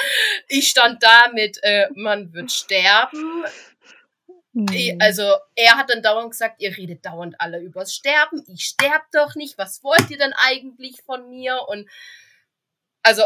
[0.48, 3.44] Ich stand da mit, äh, man wird sterben.
[4.52, 4.98] Mhm.
[5.00, 5.22] Also
[5.54, 8.44] er hat dann dauernd gesagt, ihr redet dauernd alle übers Sterben.
[8.48, 9.58] Ich sterb doch nicht.
[9.58, 11.60] Was wollt ihr denn eigentlich von mir?
[11.68, 11.88] Und
[13.02, 13.22] also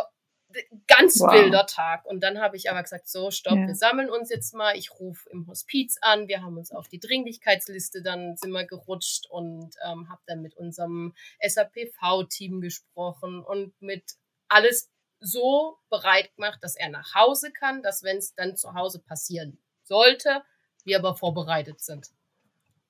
[0.86, 1.32] ganz wow.
[1.32, 2.04] wilder Tag.
[2.04, 3.66] Und dann habe ich aber gesagt, so, stopp, ja.
[3.66, 4.76] wir sammeln uns jetzt mal.
[4.76, 6.28] Ich rufe im Hospiz an.
[6.28, 10.56] Wir haben uns auf die Dringlichkeitsliste dann sind wir gerutscht und ähm, habe dann mit
[10.56, 14.04] unserem SAPV-Team gesprochen und mit
[14.48, 14.90] alles
[15.20, 19.58] so bereit gemacht, dass er nach Hause kann, dass wenn es dann zu Hause passieren
[19.82, 20.42] sollte,
[20.84, 22.10] wir aber vorbereitet sind.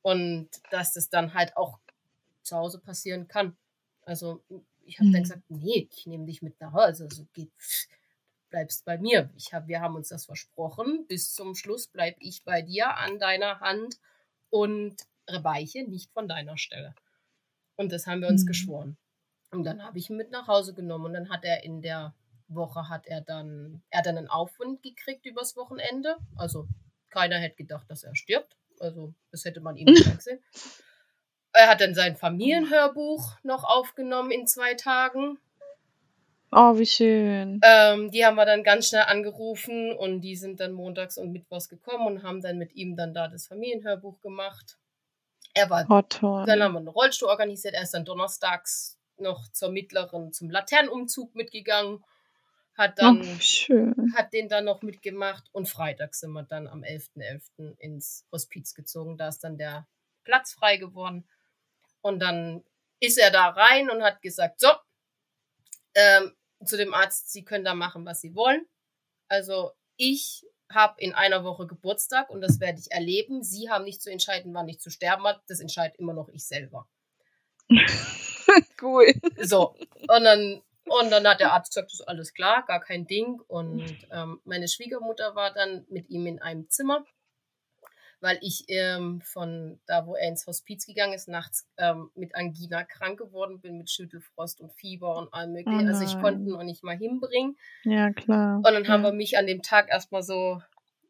[0.03, 1.79] Und dass das dann halt auch
[2.42, 3.57] zu Hause passieren kann.
[4.03, 4.42] Also
[4.87, 5.12] ich habe mhm.
[5.12, 7.05] dann gesagt, nee, ich nehme dich mit nach Hause.
[7.05, 7.51] Also geht,
[8.51, 9.31] bleibst bei mir.
[9.37, 11.07] Ich hab, wir haben uns das versprochen.
[11.07, 13.99] Bis zum Schluss bleib ich bei dir an deiner Hand
[14.51, 16.94] und weiche nicht von deiner Stelle.
[17.77, 18.47] Und das haben wir uns mhm.
[18.47, 18.97] geschworen.
[19.51, 22.14] Und dann habe ich ihn mit nach Hause genommen und dann hat er in der
[22.49, 26.16] Woche hat er dann, er hat dann einen Aufwand gekriegt übers Wochenende.
[26.37, 26.68] Also
[27.11, 28.57] keiner hätte gedacht, dass er stirbt.
[28.81, 30.40] Also das hätte man ihm nicht gesehen.
[31.55, 35.38] Er hat dann sein Familienhörbuch noch aufgenommen in zwei Tagen.
[36.51, 37.61] Oh, wie schön.
[37.64, 41.69] Ähm, die haben wir dann ganz schnell angerufen und die sind dann montags und mittwochs
[41.69, 44.79] gekommen und haben dann mit ihm dann da das Familienhörbuch gemacht.
[45.55, 46.45] Er war, oh, toll.
[46.47, 47.75] dann haben wir einen Rollstuhl organisiert.
[47.75, 52.05] Er ist dann donnerstags noch zur mittleren, zum Laternenumzug mitgegangen.
[52.77, 53.95] Hat dann, oh, schön.
[54.17, 57.40] hat den dann noch mitgemacht und freitags sind wir dann am 11.11.
[57.59, 57.79] .11.
[57.79, 59.17] ins Hospiz gezogen.
[59.17, 59.87] Da ist dann der
[60.25, 61.25] Platz frei geworden.
[62.05, 62.62] Und dann
[63.01, 64.69] ist er da rein und hat gesagt, so,
[65.95, 68.67] ähm, zu dem Arzt, Sie können da machen, was Sie wollen.
[69.29, 73.43] Also ich habe in einer Woche Geburtstag und das werde ich erleben.
[73.43, 75.40] Sie haben nicht zu entscheiden, wann ich zu sterben habe.
[75.49, 76.87] Das entscheidet immer noch ich selber.
[78.83, 79.14] cool.
[79.40, 79.75] So,
[80.07, 83.40] und dann, und dann hat der Arzt gesagt, das ist alles klar, gar kein Ding.
[83.49, 87.07] Und ähm, meine Schwiegermutter war dann mit ihm in einem Zimmer
[88.25, 92.83] weil ich ähm, von da, wo er ins Hospiz gegangen ist, nachts ähm, mit Angina
[92.83, 95.87] krank geworden bin, mit Schüttelfrost und Fieber und allem möglichen.
[95.87, 97.59] Oh also ich konnte ihn noch nicht mal hinbringen.
[97.83, 98.57] Ja, klar.
[98.57, 98.89] Und dann ja.
[98.89, 100.63] haben wir mich an dem Tag erstmal so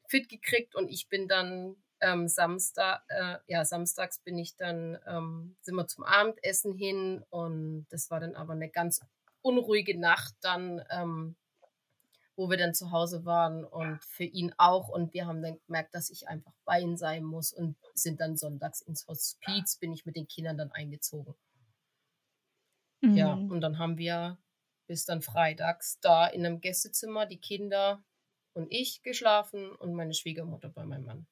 [0.09, 5.55] fit gekriegt und ich bin dann ähm, Samstag, äh, ja, samstags bin ich dann, ähm,
[5.61, 9.00] sind wir zum Abendessen hin und das war dann aber eine ganz
[9.40, 11.37] unruhige Nacht dann, ähm,
[12.37, 14.88] wo wir dann zu Hause waren und für ihn auch.
[14.88, 18.37] Und wir haben dann gemerkt, dass ich einfach bei ihm sein muss und sind dann
[18.37, 21.35] sonntags ins Hospiz, bin ich mit den Kindern dann eingezogen.
[23.01, 23.16] Mhm.
[23.16, 24.38] Ja, und dann haben wir
[24.87, 28.03] bis dann freitags da in einem Gästezimmer die Kinder
[28.53, 31.27] und ich geschlafen und meine Schwiegermutter bei meinem Mann.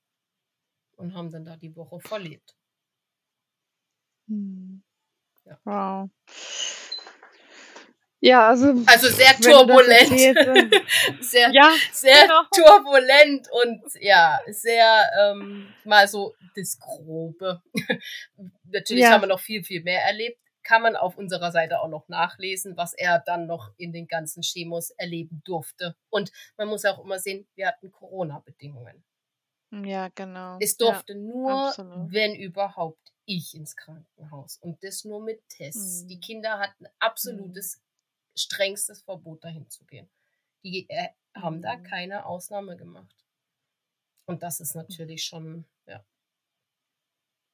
[0.97, 2.57] Und haben dann da die Woche verlebt.
[4.27, 4.83] Mhm.
[5.45, 5.59] Ja.
[5.65, 6.11] Wow.
[8.24, 8.72] Ja, also.
[8.87, 10.08] Also sehr turbulent.
[11.20, 12.42] sehr, ja, sehr genau.
[12.54, 17.61] turbulent und ja, sehr ähm, mal so das Grobe.
[18.70, 19.11] Natürlich ja.
[19.11, 20.38] haben wir noch viel, viel mehr erlebt.
[20.62, 24.42] kann man auf unserer Seite auch noch nachlesen, was er dann noch in den ganzen
[24.42, 25.96] Chemos erleben durfte.
[26.08, 29.02] Und man muss auch immer sehen, wir hatten Corona-Bedingungen.
[29.72, 30.58] Ja, genau.
[30.61, 32.12] Es durfte ja, nur, absolut.
[32.12, 34.58] wenn überhaupt, ich ins Krankenhaus.
[34.61, 36.02] Und das nur mit Tests.
[36.02, 36.08] Mhm.
[36.08, 37.91] Die Kinder hatten absolutes, mhm.
[38.37, 40.11] Strengstes Verbot, dahin zu gehen.
[40.64, 41.62] Die äh, haben mhm.
[41.62, 43.25] da keine Ausnahme gemacht.
[44.27, 46.05] Und das ist natürlich schon, ja.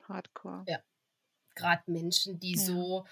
[0.04, 0.64] Hardcore.
[0.66, 0.82] Ja.
[1.54, 2.62] Gerade Menschen, die ja.
[2.62, 3.06] so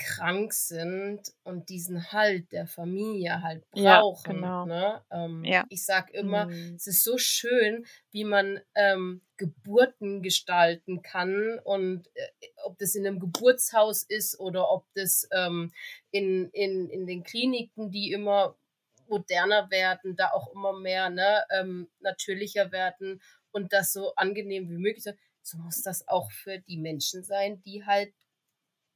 [0.00, 4.42] krank sind und diesen Halt der Familie halt brauchen.
[4.42, 4.66] Ja, genau.
[4.66, 5.04] ne?
[5.10, 5.66] ähm, ja.
[5.68, 6.74] Ich sag immer, mhm.
[6.76, 12.28] es ist so schön, wie man ähm, Geburten gestalten kann und äh,
[12.64, 15.72] ob das in einem Geburtshaus ist oder ob das ähm,
[16.10, 18.56] in, in, in den Kliniken, die immer
[19.08, 23.20] moderner werden, da auch immer mehr ne, ähm, natürlicher werden
[23.52, 25.04] und das so angenehm wie möglich.
[25.42, 28.14] So muss das auch für die Menschen sein, die halt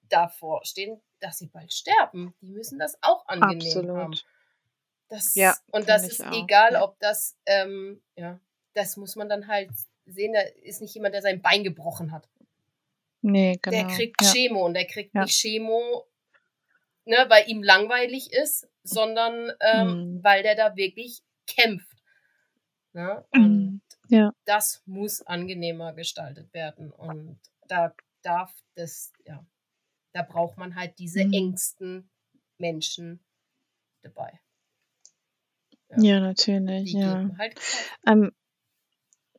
[0.09, 2.35] davor stehen, dass sie bald sterben.
[2.40, 3.97] Die müssen das auch angenehm Absolut.
[3.97, 4.14] haben.
[5.09, 6.33] Das, ja, und das ist auch.
[6.33, 8.40] egal, ob das, ähm, ja,
[8.73, 9.71] das muss man dann halt
[10.07, 10.33] sehen.
[10.33, 12.29] Da ist nicht jemand, der sein Bein gebrochen hat.
[13.21, 13.77] Nee, genau.
[13.77, 14.33] Der kriegt ja.
[14.33, 15.23] Chemo und der kriegt ja.
[15.23, 16.07] nicht Chemo,
[17.05, 20.25] ne, weil ihm langweilig ist, sondern ähm, mhm.
[20.25, 22.03] weil der da wirklich kämpft.
[22.93, 23.25] Ne?
[23.31, 23.83] Und mhm.
[24.09, 24.33] ja.
[24.45, 26.93] das muss angenehmer gestaltet werden.
[26.93, 29.45] Und da darf das, ja,
[30.14, 31.33] da braucht man halt diese mhm.
[31.33, 32.11] engsten
[32.57, 33.22] Menschen
[34.03, 34.40] dabei.
[35.90, 36.92] Ja, ja natürlich.
[36.92, 37.29] Die ja.
[37.37, 37.61] Halt
[38.07, 38.33] ähm,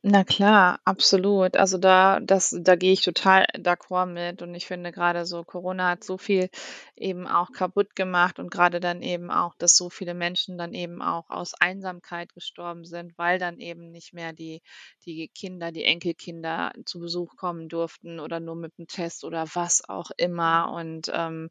[0.08, 1.56] na klar, absolut.
[1.56, 4.40] Also da, das, da gehe ich total d'accord mit.
[4.40, 6.48] Und ich finde gerade so, Corona hat so viel
[6.94, 11.02] eben auch kaputt gemacht und gerade dann eben auch, dass so viele Menschen dann eben
[11.02, 14.62] auch aus Einsamkeit gestorben sind, weil dann eben nicht mehr die,
[15.06, 19.88] die Kinder, die Enkelkinder zu Besuch kommen durften oder nur mit dem Test oder was
[19.88, 20.72] auch immer.
[20.72, 21.48] Und ähm,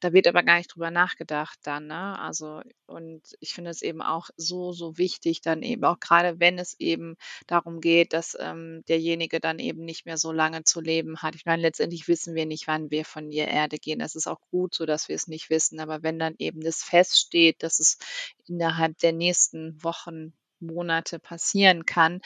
[0.00, 2.18] da wird aber gar nicht drüber nachgedacht dann, ne?
[2.18, 6.58] Also, und ich finde es eben auch so, so wichtig, dann eben auch gerade wenn
[6.58, 11.22] es eben darum geht, dass ähm, derjenige dann eben nicht mehr so lange zu leben
[11.22, 11.34] hat.
[11.34, 13.98] Ich meine, letztendlich wissen wir nicht, wann wir von der Erde gehen.
[13.98, 15.80] Das ist auch gut so, dass wir es nicht wissen.
[15.80, 17.98] Aber wenn dann eben das feststeht, dass es
[18.46, 20.34] innerhalb der nächsten Wochen
[20.66, 22.20] Monate passieren kann,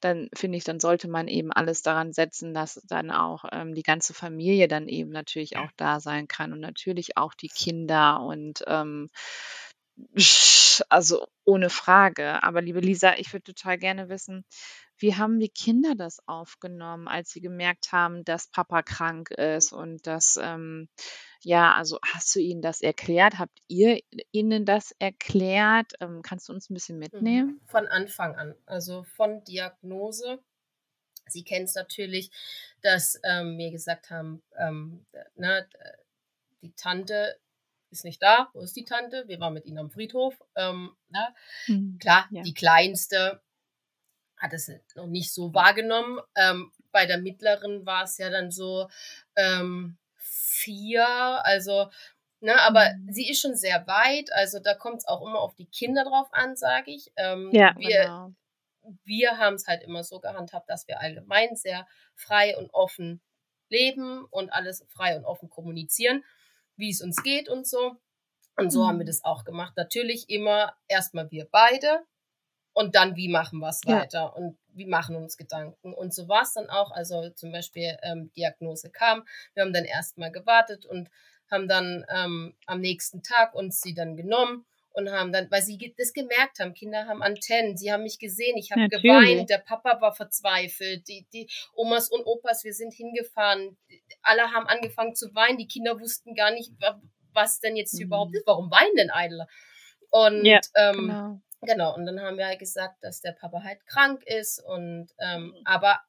[0.00, 3.82] dann finde ich, dann sollte man eben alles daran setzen, dass dann auch ähm, die
[3.82, 8.64] ganze Familie dann eben natürlich auch da sein kann und natürlich auch die Kinder und
[8.66, 9.10] ähm,
[10.88, 12.42] also ohne Frage.
[12.42, 14.44] Aber liebe Lisa, ich würde total gerne wissen,
[14.96, 20.06] wie haben die Kinder das aufgenommen, als sie gemerkt haben, dass Papa krank ist und
[20.06, 20.88] dass ähm,
[21.42, 23.38] ja, also hast du ihnen das erklärt?
[23.38, 25.92] Habt ihr ihnen das erklärt?
[26.00, 27.00] Ähm, kannst du uns ein bisschen mhm.
[27.00, 27.60] mitnehmen?
[27.66, 30.38] Von Anfang an, also von Diagnose.
[31.26, 32.30] Sie kennen es natürlich,
[32.82, 35.66] dass ähm, wir gesagt haben, ähm, ne,
[36.60, 37.38] die Tante
[37.90, 38.48] ist nicht da.
[38.52, 39.24] Wo ist die Tante?
[39.26, 40.40] Wir waren mit ihnen am Friedhof.
[40.56, 41.34] Ähm, ne?
[41.66, 42.42] Mhm, Klar, ja.
[42.42, 43.42] die kleinste
[44.36, 46.20] hat es noch nicht so wahrgenommen.
[46.34, 48.88] Ähm, bei der mittleren war es ja dann so,
[49.36, 49.98] ähm,
[50.60, 51.06] vier,
[51.44, 51.90] also,
[52.40, 53.12] ne, aber mhm.
[53.12, 56.28] sie ist schon sehr weit, also da kommt es auch immer auf die Kinder drauf
[56.32, 57.12] an, sage ich.
[57.16, 58.32] Ähm, ja, wir, genau.
[59.04, 63.20] Wir haben es halt immer so gehandhabt, dass wir allgemein sehr frei und offen
[63.68, 66.24] leben und alles frei und offen kommunizieren,
[66.80, 67.96] wie es uns geht und so.
[68.56, 69.08] Und so haben wir mhm.
[69.08, 69.74] das auch gemacht.
[69.76, 72.04] Natürlich immer erstmal wir beide
[72.72, 74.00] und dann, wie machen wir es ja.
[74.00, 75.94] weiter und wie machen uns Gedanken.
[75.94, 76.90] Und so war es dann auch.
[76.90, 81.10] Also zum Beispiel ähm, Diagnose kam, wir haben dann erstmal gewartet und
[81.50, 84.66] haben dann ähm, am nächsten Tag uns sie dann genommen
[85.00, 88.56] und haben dann, weil sie das gemerkt haben, Kinder haben Antennen, sie haben mich gesehen,
[88.56, 93.76] ich habe geweint, der Papa war verzweifelt, die, die Omas und Opas, wir sind hingefahren,
[94.22, 96.72] alle haben angefangen zu weinen, die Kinder wussten gar nicht,
[97.32, 98.06] was denn jetzt mhm.
[98.06, 99.46] überhaupt ist, warum weinen denn alle?
[100.10, 101.40] Und ja, ähm, genau.
[101.62, 105.48] Genau, und dann haben wir halt gesagt, dass der Papa halt krank ist und ähm,
[105.48, 105.54] mhm.
[105.64, 106.00] aber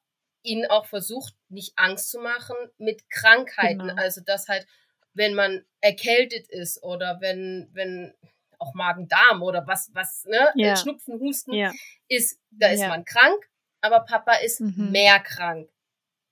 [0.42, 3.88] ihn auch versucht, nicht Angst zu machen mit Krankheiten.
[3.88, 4.02] Genau.
[4.02, 4.66] Also dass halt,
[5.14, 8.14] wenn man erkältet ist oder wenn, wenn
[8.62, 10.76] auch Magen-Darm oder was, was, ne, ja.
[10.76, 11.72] Schnupfen, Husten ja.
[12.08, 12.88] ist, da ist ja.
[12.88, 14.90] man krank, aber Papa ist mhm.
[14.92, 15.68] mehr krank.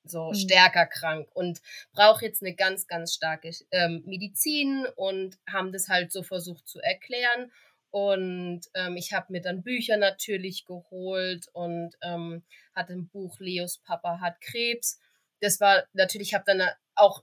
[0.05, 0.35] So mhm.
[0.35, 1.61] stärker krank und
[1.93, 6.81] braucht jetzt eine ganz, ganz starke ähm, Medizin und haben das halt so versucht zu
[6.81, 7.53] erklären.
[7.91, 13.79] Und ähm, ich habe mir dann Bücher natürlich geholt und ähm, hatte ein Buch Leos
[13.79, 15.01] Papa hat Krebs.
[15.41, 16.63] Das war natürlich, ich habe dann
[16.95, 17.23] auch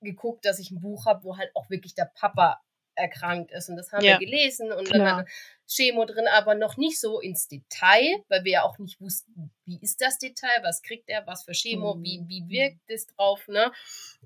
[0.00, 2.60] geguckt, dass ich ein Buch habe, wo halt auch wirklich der Papa
[2.94, 3.68] erkrankt ist.
[3.68, 4.98] Und das haben ja, wir gelesen und klar.
[4.98, 5.30] dann hatte
[5.66, 9.78] Chemo drin, aber noch nicht so ins Detail, weil wir ja auch nicht wussten, wie
[9.80, 12.02] ist das Detail, was kriegt er, was für Chemo, mhm.
[12.02, 13.72] wie, wie wirkt es drauf, ne?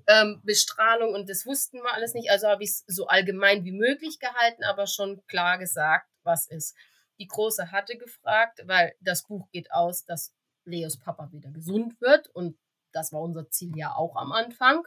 [0.07, 2.29] ähm, Bestrahlung und das wussten wir alles nicht.
[2.31, 6.75] Also habe ich es so allgemein wie möglich gehalten, aber schon klar gesagt, was ist.
[7.19, 10.33] Die Große hatte gefragt, weil das Buch geht aus, dass
[10.65, 12.57] Leos Papa wieder gesund wird und
[12.91, 14.85] das war unser Ziel ja auch am Anfang.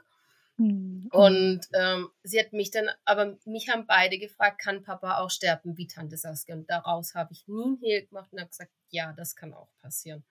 [0.61, 1.09] Mhm.
[1.11, 5.79] Und ähm, sie hat mich dann, aber mich haben beide gefragt, kann Papa auch sterben
[5.79, 6.55] wie Tante Saskia?
[6.55, 9.69] Und daraus habe ich nie einen Hehl gemacht und habe gesagt, ja, das kann auch
[9.81, 10.23] passieren.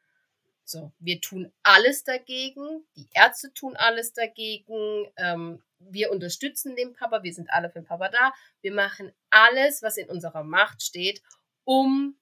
[0.64, 7.24] So, wir tun alles dagegen, die Ärzte tun alles dagegen, ähm, wir unterstützen den Papa,
[7.24, 11.24] wir sind alle für den Papa da, wir machen alles, was in unserer Macht steht,
[11.64, 12.16] um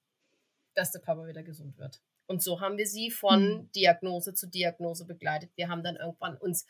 [0.76, 2.00] dass der Papa wieder gesund wird.
[2.28, 3.72] Und so haben wir sie von mhm.
[3.72, 5.50] Diagnose zu Diagnose begleitet.
[5.56, 6.65] Wir haben dann irgendwann uns,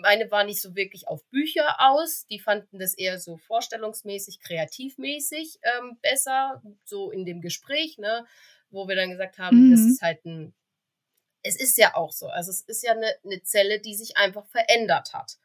[0.00, 5.58] meine war nicht so wirklich auf Bücher aus, die fanden das eher so vorstellungsmäßig, kreativmäßig
[5.62, 8.26] ähm, besser, so in dem Gespräch, ne,
[8.70, 9.70] wo wir dann gesagt haben, mhm.
[9.72, 10.54] das ist halt ein
[11.46, 12.26] es ist ja auch so.
[12.26, 15.36] Also es ist ja eine, eine Zelle, die sich einfach verändert hat.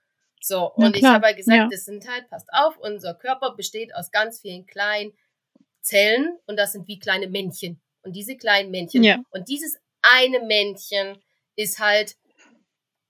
[0.41, 1.67] So, und ich habe halt gesagt, ja.
[1.69, 5.13] das sind halt, passt auf, unser Körper besteht aus ganz vielen kleinen
[5.81, 7.79] Zellen und das sind wie kleine Männchen.
[8.01, 9.03] Und diese kleinen Männchen.
[9.03, 9.21] Ja.
[9.29, 11.21] Und dieses eine Männchen
[11.55, 12.15] ist halt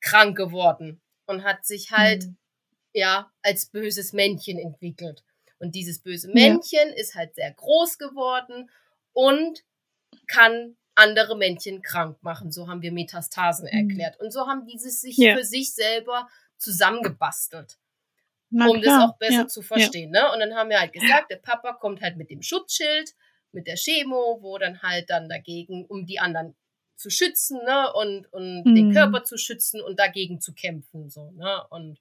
[0.02, 2.38] krank geworden und hat sich halt, mhm.
[2.94, 5.24] ja, als böses Männchen entwickelt.
[5.60, 6.96] Und dieses böse Männchen ja.
[6.96, 8.70] ist halt sehr groß geworden
[9.14, 9.64] und
[10.28, 12.52] kann andere Männchen krank machen.
[12.52, 13.90] So haben wir Metastasen mhm.
[13.90, 14.20] erklärt.
[14.20, 15.36] Und so haben diese sich ja.
[15.36, 17.78] für sich selber zusammengebastelt.
[18.50, 19.00] Na um klar.
[19.00, 19.48] das auch besser ja.
[19.48, 20.12] zu verstehen.
[20.12, 20.32] Ne?
[20.34, 23.16] Und dann haben wir halt gesagt, der Papa kommt halt mit dem Schutzschild,
[23.52, 26.56] mit der Chemo, wo dann halt dann dagegen, um die anderen
[27.02, 28.76] zu schützen, ne, und, und mhm.
[28.76, 32.00] den Körper zu schützen und dagegen zu kämpfen, so, ne, und,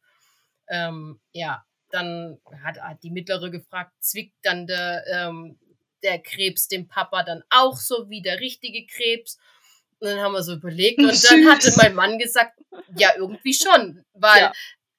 [0.68, 5.58] ähm, ja, dann hat, hat die Mittlere gefragt, zwickt dann der, ähm,
[6.02, 9.38] der Krebs dem Papa dann auch so wie der richtige Krebs.
[9.98, 11.28] Und dann haben wir so überlegt und Süß.
[11.28, 12.58] dann hatte mein Mann gesagt,
[12.96, 14.52] ja, irgendwie schon, weil ja.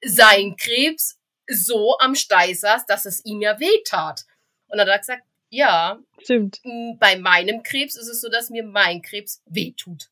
[0.04, 4.24] sein Krebs so am Stein saß, dass es ihm ja weh tat.
[4.68, 6.62] Und dann hat er gesagt, ja, Stimmt.
[6.98, 10.10] bei meinem Krebs ist es so, dass mir mein Krebs weh tut.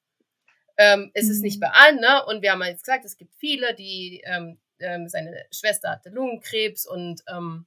[0.77, 1.31] Ähm, es mhm.
[1.31, 1.61] ist nicht mhm.
[1.61, 2.27] bei allen, ne?
[2.27, 6.87] Und wir haben jetzt gesagt, es gibt viele, die, ähm, ähm, seine Schwester hatte Lungenkrebs
[6.87, 7.67] und ähm,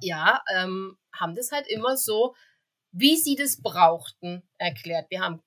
[0.00, 2.36] ja, ähm, haben das halt immer so,
[2.92, 5.10] wie sie das brauchten, erklärt.
[5.10, 5.42] Wir haben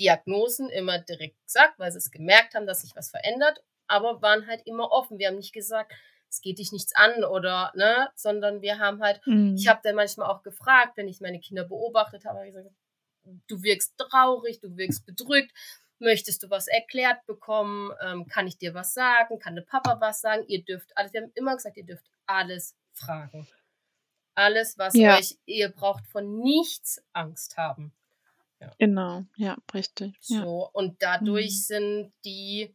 [0.00, 4.48] Diagnosen immer direkt gesagt, weil sie es gemerkt haben, dass sich was verändert, aber waren
[4.48, 5.20] halt immer offen.
[5.20, 5.92] Wir haben nicht gesagt,
[6.34, 9.54] es geht dich nichts an oder, ne, sondern wir haben halt, mhm.
[9.56, 12.74] ich habe dann manchmal auch gefragt, wenn ich meine Kinder beobachtet habe, habe ich gesagt,
[13.46, 15.52] du wirkst traurig, du wirkst bedrückt,
[16.00, 20.20] möchtest du was erklärt bekommen, ähm, kann ich dir was sagen, kann der Papa was
[20.20, 23.46] sagen, ihr dürft alles, wir haben immer gesagt, ihr dürft alles fragen.
[24.34, 25.16] Alles, was ja.
[25.16, 27.92] euch, ihr braucht von nichts Angst haben.
[28.58, 28.72] Ja.
[28.78, 30.16] Genau, ja, richtig.
[30.20, 30.70] So, ja.
[30.72, 31.62] und dadurch mhm.
[31.62, 32.74] sind die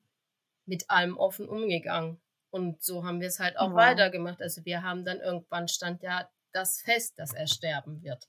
[0.65, 2.21] mit allem offen umgegangen.
[2.51, 3.77] Und so haben wir es halt auch wow.
[3.77, 4.41] weitergemacht.
[4.41, 8.27] Also wir haben dann irgendwann stand ja das fest, dass er sterben wird.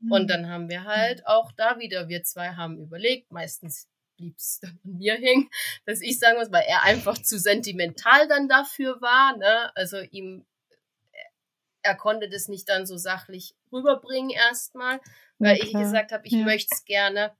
[0.00, 0.12] Mhm.
[0.12, 4.58] Und dann haben wir halt auch da wieder, wir zwei haben überlegt, meistens blieb es
[4.62, 5.50] dann an mir hängen,
[5.86, 9.36] dass ich sagen muss, weil er einfach zu sentimental dann dafür war.
[9.36, 9.74] Ne?
[9.74, 10.46] Also ihm
[11.82, 15.00] er konnte das nicht dann so sachlich rüberbringen erstmal,
[15.38, 15.66] weil okay.
[15.66, 16.44] ich gesagt habe, ich ja.
[16.44, 17.32] möchte es gerne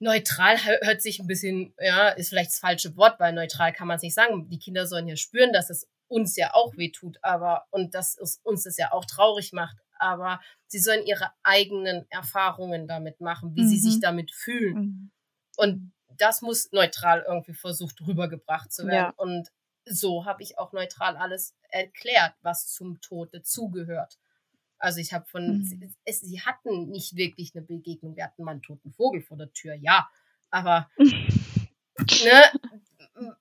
[0.00, 3.96] neutral hört sich ein bisschen, ja, ist vielleicht das falsche Wort, weil neutral kann man
[3.96, 4.48] es nicht sagen.
[4.48, 8.40] Die Kinder sollen ja spüren, dass es uns ja auch wehtut, aber und dass es
[8.42, 9.76] uns das ja auch traurig macht.
[9.98, 13.68] Aber sie sollen ihre eigenen Erfahrungen damit machen, wie mhm.
[13.68, 14.00] sie sich mhm.
[14.00, 14.74] damit fühlen.
[14.74, 15.10] Mhm.
[15.56, 19.12] Und das muss neutral irgendwie versucht rübergebracht zu werden.
[19.16, 19.22] Ja.
[19.22, 19.50] Und
[19.84, 24.18] so habe ich auch neutral alles erklärt, was zum Tod dazugehört.
[24.80, 25.62] Also ich habe von, mhm.
[25.62, 28.16] sie, es, sie hatten nicht wirklich eine Begegnung.
[28.16, 30.08] Wir hatten mal einen toten Vogel vor der Tür, ja.
[30.50, 32.42] Aber ne,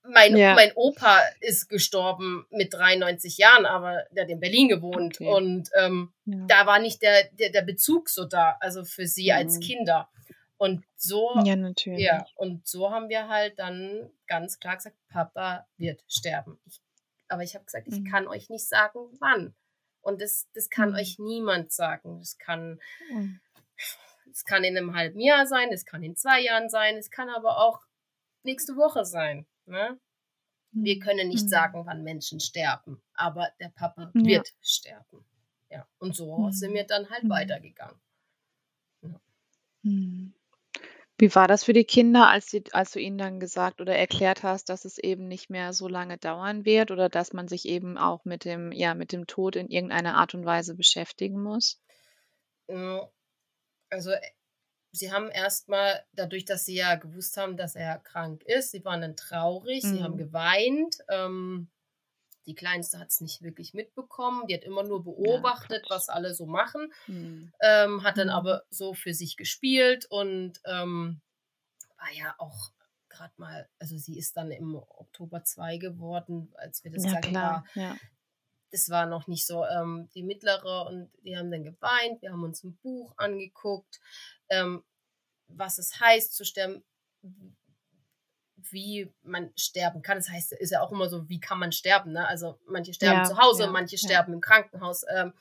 [0.04, 0.54] mein, ja.
[0.54, 5.16] mein Opa ist gestorben mit 93 Jahren, aber der hat in Berlin gewohnt.
[5.16, 5.28] Okay.
[5.28, 6.46] Und ähm, ja.
[6.48, 9.38] da war nicht der, der, der Bezug so da, also für sie mhm.
[9.38, 10.10] als Kinder.
[10.58, 12.02] Und so, ja, natürlich.
[12.02, 16.60] Ja, und so haben wir halt dann ganz klar gesagt, Papa wird sterben.
[16.66, 16.82] Ich,
[17.30, 18.12] aber ich habe gesagt, ich mhm.
[18.12, 19.56] kann euch nicht sagen, wann.
[20.10, 20.96] Und das, das kann mhm.
[20.96, 22.20] euch niemand sagen.
[22.20, 22.80] Das kann,
[23.12, 23.40] mhm.
[24.32, 27.30] es kann in einem halben Jahr sein, es kann in zwei Jahren sein, es kann
[27.30, 27.82] aber auch
[28.44, 29.46] nächste Woche sein.
[29.66, 30.00] Ne?
[30.72, 31.00] Wir mhm.
[31.00, 31.50] können nicht mhm.
[31.50, 34.26] sagen, wann Menschen sterben, aber der Papa ja.
[34.26, 35.26] wird sterben.
[35.70, 36.52] Ja, und so mhm.
[36.52, 38.00] sind wir dann halt weitergegangen.
[39.02, 39.22] Ja.
[41.20, 44.42] Wie war das für die Kinder, als sie als du ihnen dann gesagt oder erklärt
[44.42, 47.98] hast, dass es eben nicht mehr so lange dauern wird oder dass man sich eben
[47.98, 51.82] auch mit dem ja, mit dem Tod in irgendeiner Art und Weise beschäftigen muss?
[53.90, 54.12] Also
[54.92, 59.02] sie haben erstmal, dadurch, dass sie ja gewusst haben, dass er krank ist, sie waren
[59.02, 59.96] dann traurig, mhm.
[59.96, 60.20] sie haben mhm.
[60.20, 60.98] geweint.
[61.10, 61.70] Ähm,
[62.50, 64.48] die Kleinste hat es nicht wirklich mitbekommen.
[64.48, 66.92] Die hat immer nur beobachtet, ja, was alle so machen.
[67.06, 67.54] Mhm.
[67.62, 68.34] Ähm, hat dann mhm.
[68.34, 71.22] aber so für sich gespielt und ähm,
[71.98, 72.72] war ja auch
[73.08, 77.30] gerade mal, also sie ist dann im Oktober 2 geworden, als wir das ja, sagen,
[77.30, 77.66] klar.
[77.76, 77.84] war.
[77.84, 77.98] Ja.
[78.72, 82.22] Das war noch nicht so ähm, die mittlere und die haben dann geweint.
[82.24, 84.00] Wir haben uns ein Buch angeguckt,
[84.50, 84.84] ähm,
[85.48, 86.84] was es heißt zu sterben
[88.72, 90.18] wie man sterben kann.
[90.18, 92.14] Das heißt, ist ja auch immer so, wie kann man sterben?
[92.14, 92.28] Ne?
[92.28, 94.00] Also manche sterben ja, zu Hause, ja, manche ja.
[94.00, 95.06] sterben im Krankenhaus.
[95.14, 95.34] Ähm,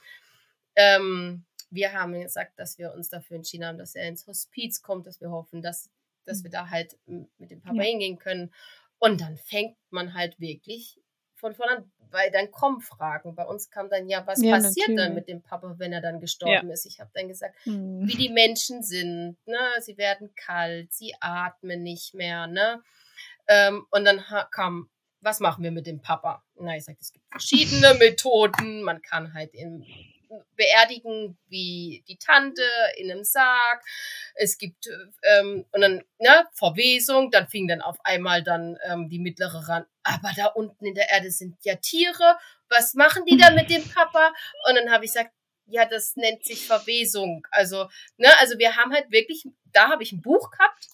[0.77, 5.07] ähm, wir haben gesagt, dass wir uns dafür entschieden haben, dass er ins Hospiz kommt,
[5.07, 5.91] dass wir hoffen, dass,
[6.25, 8.53] dass wir da halt mit dem Papa hingehen können.
[8.99, 11.01] Und dann fängt man halt wirklich
[11.39, 13.35] von vorne an, weil dann kommen Fragen.
[13.35, 14.97] Bei uns kam dann ja, was passiert natürlich.
[14.97, 16.87] dann mit dem Papa, wenn er dann gestorben ist?
[16.87, 18.07] Ich habe dann gesagt, hm.
[18.07, 19.37] wie die Menschen sind.
[19.47, 19.59] Ne?
[19.81, 22.47] Sie werden kalt, sie atmen nicht mehr.
[22.47, 22.83] Ne?
[23.49, 24.91] Ähm, und dann kam,
[25.21, 26.45] was machen wir mit dem Papa?
[26.57, 28.83] Na, ich sage, es gibt verschiedene Methoden.
[28.83, 29.85] Man kann halt in
[30.57, 32.63] beerdigen wie die Tante
[32.97, 33.83] in einem Sarg.
[34.35, 34.89] Es gibt
[35.23, 39.87] ähm, und dann ne, Verwesung, dann fing dann auf einmal dann ähm, die mittlere ran.
[40.03, 42.39] Aber da unten in der Erde sind ja Tiere.
[42.69, 44.33] Was machen die da mit dem Papa?
[44.69, 45.33] Und dann habe ich gesagt,
[45.67, 47.47] ja, das nennt sich Verwesung.
[47.51, 50.89] Also, ne, also wir haben halt wirklich, da habe ich ein Buch gehabt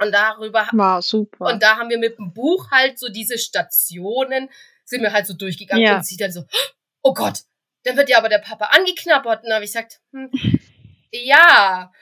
[0.00, 1.46] und darüber wow, super.
[1.46, 4.48] Und da haben wir mit dem Buch halt so diese Stationen,
[4.84, 5.96] sind wir halt so durchgegangen ja.
[5.96, 6.44] und sie dann so,
[7.02, 7.40] oh Gott,
[7.84, 9.42] dann wird ja aber der Papa angeknabbert.
[9.42, 10.30] Und dann habe ich gesagt, hm,
[11.12, 11.92] ja.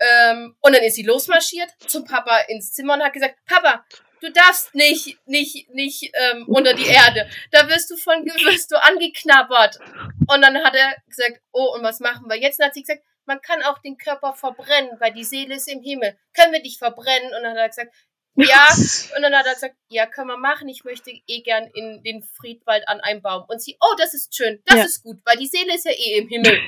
[0.00, 3.84] Ähm, und dann ist sie losmarschiert zum Papa ins Zimmer und hat gesagt, Papa,
[4.20, 7.28] du darfst nicht, nicht, nicht ähm, unter die Erde.
[7.52, 9.78] Da wirst du von wirst du angeknabbert.
[10.26, 12.58] Und dann hat er gesagt, oh, und was machen wir jetzt?
[12.58, 15.68] Und dann hat sie gesagt, man kann auch den Körper verbrennen, weil die Seele ist
[15.68, 16.18] im Himmel.
[16.34, 17.34] Können wir dich verbrennen?
[17.34, 17.94] Und dann hat er gesagt,
[18.36, 18.68] ja.
[19.16, 20.68] Und dann hat er gesagt, ja, können wir machen.
[20.68, 23.44] Ich möchte eh gern in den Friedwald an einem Baum.
[23.48, 24.84] Und sie, oh, das ist schön, das ja.
[24.84, 26.60] ist gut, weil die Seele ist ja eh im Himmel.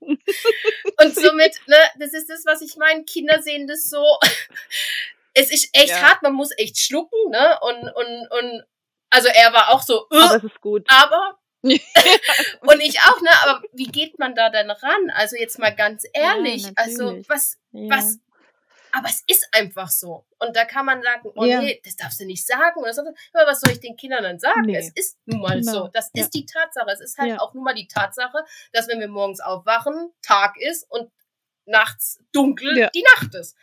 [0.00, 3.04] und somit, ne, das ist das, was ich meine.
[3.04, 4.04] Kinder sehen das so.
[5.34, 6.02] es ist echt ja.
[6.02, 7.58] hart, man muss echt schlucken, ne?
[7.62, 8.64] Und, und, und,
[9.10, 10.86] also er war auch so, uh, aber es ist gut.
[10.88, 13.30] Aber und ich auch, ne?
[13.42, 15.10] Aber wie geht man da denn ran?
[15.14, 16.64] Also jetzt mal ganz ehrlich.
[16.64, 17.90] Ja, also was, ja.
[17.90, 18.18] was,
[18.92, 20.26] aber es ist einfach so.
[20.38, 21.60] Und da kann man sagen, oh ja.
[21.60, 23.02] nee, das darfst du nicht sagen oder so.
[23.02, 24.62] Aber was soll ich den Kindern dann sagen?
[24.62, 24.78] Nee.
[24.78, 25.72] Es ist nun mal genau.
[25.72, 25.88] so.
[25.92, 26.90] Das ist die Tatsache.
[26.90, 30.90] Es ist halt auch nun mal die Tatsache, dass wenn wir morgens aufwachen, Tag ist
[30.90, 31.10] und
[31.66, 33.56] nachts dunkel die Nacht ist.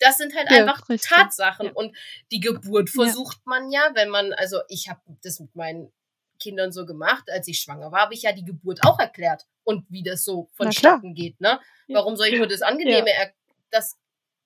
[0.00, 1.10] Das sind halt einfach richtig.
[1.10, 1.72] Tatsachen.
[1.72, 1.96] Und
[2.30, 5.92] die Geburt versucht man ja, wenn man, also ich habe das mit meinen
[6.38, 7.30] Kindern so gemacht.
[7.30, 10.48] Als ich schwanger war, habe ich ja die Geburt auch erklärt und wie das so
[10.54, 11.40] vonstatten geht.
[11.40, 11.60] Ne?
[11.88, 13.26] Warum soll ich nur das Angenehme, ja.
[13.70, 13.98] das,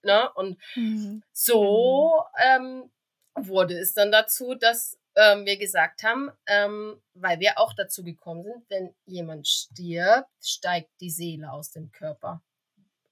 [0.03, 0.31] ne?
[0.35, 1.23] Und mhm.
[1.33, 2.91] so ähm,
[3.35, 8.45] wurde es dann dazu, dass ähm, wir gesagt haben, ähm, weil wir auch dazu gekommen
[8.45, 12.43] sind, wenn jemand stirbt, steigt die Seele aus dem Körper.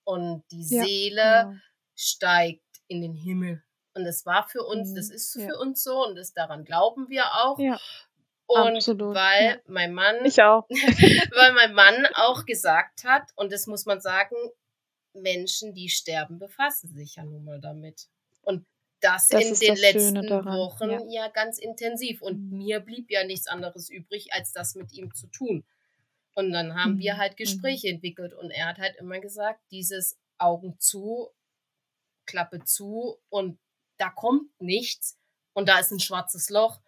[0.04, 1.60] Und die ja, Seele genau.
[1.94, 3.62] steigt in den Himmel.
[3.94, 5.46] Und das war für uns, mhm, das ist ja.
[5.46, 7.58] für uns so und das daran glauben wir auch.
[7.58, 7.78] Ja.
[8.52, 9.56] Und Absolut, weil ja.
[9.68, 10.68] mein Mann, ich auch.
[10.70, 14.34] weil mein Mann auch gesagt hat, und das muss man sagen,
[15.14, 18.08] Menschen, die sterben, befassen sich ja nun mal damit.
[18.42, 18.66] Und
[19.00, 21.26] das, das in den letzten Wochen ja.
[21.26, 21.28] ja.
[21.28, 22.22] ganz intensiv.
[22.22, 22.58] Und mhm.
[22.58, 25.64] mir blieb ja nichts anderes übrig, als das mit ihm zu tun.
[26.34, 26.98] Und dann haben mhm.
[26.98, 27.36] wir halt mhm.
[27.36, 27.94] Gespräche mhm.
[27.94, 31.30] entwickelt und er hat halt immer gesagt, dieses Augen zu,
[32.26, 33.60] Klappe zu und
[33.96, 35.18] da kommt nichts
[35.52, 36.80] und da ist ein schwarzes Loch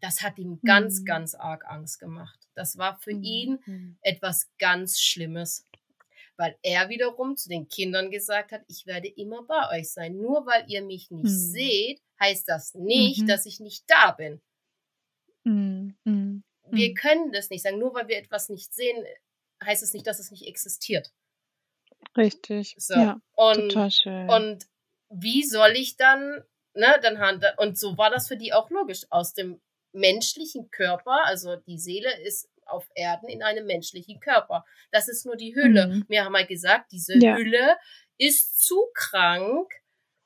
[0.00, 1.04] das hat ihm ganz, mhm.
[1.04, 2.48] ganz arg Angst gemacht.
[2.54, 3.22] Das war für mhm.
[3.22, 3.98] ihn mhm.
[4.02, 5.64] etwas ganz Schlimmes,
[6.36, 10.16] weil er wiederum zu den Kindern gesagt hat, ich werde immer bei euch sein.
[10.16, 11.28] Nur weil ihr mich nicht mhm.
[11.28, 13.26] seht, heißt das nicht, mhm.
[13.26, 14.40] dass ich nicht da bin.
[16.70, 17.78] Wir können das nicht sagen.
[17.78, 19.04] Nur weil wir etwas nicht sehen,
[19.64, 21.12] heißt es nicht, dass es nicht existiert.
[22.16, 22.74] Richtig.
[22.78, 22.94] So.
[22.94, 24.28] Ja, und, total schön.
[24.28, 24.66] Und
[25.08, 26.44] wie soll ich dann,
[26.74, 29.06] ne, dann und so war das für die auch logisch.
[29.10, 29.60] Aus dem
[29.98, 34.64] menschlichen Körper, also die Seele ist auf Erden in einem menschlichen Körper.
[34.90, 35.86] Das ist nur die Hülle.
[35.88, 36.04] Mhm.
[36.08, 37.36] Wir haben mal gesagt, diese ja.
[37.36, 37.76] Hülle
[38.18, 39.72] ist zu krank,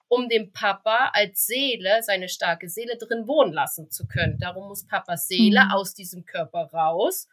[0.09, 4.39] um den Papa als Seele, seine starke Seele drin wohnen lassen zu können.
[4.39, 5.71] Darum muss Papas Seele mhm.
[5.71, 7.29] aus diesem Körper raus.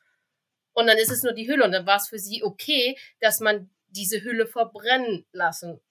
[0.74, 1.66] Und dann ist es nur die Hülle.
[1.66, 5.82] Und dann war es für sie okay, dass man diese Hülle verbrennen lassen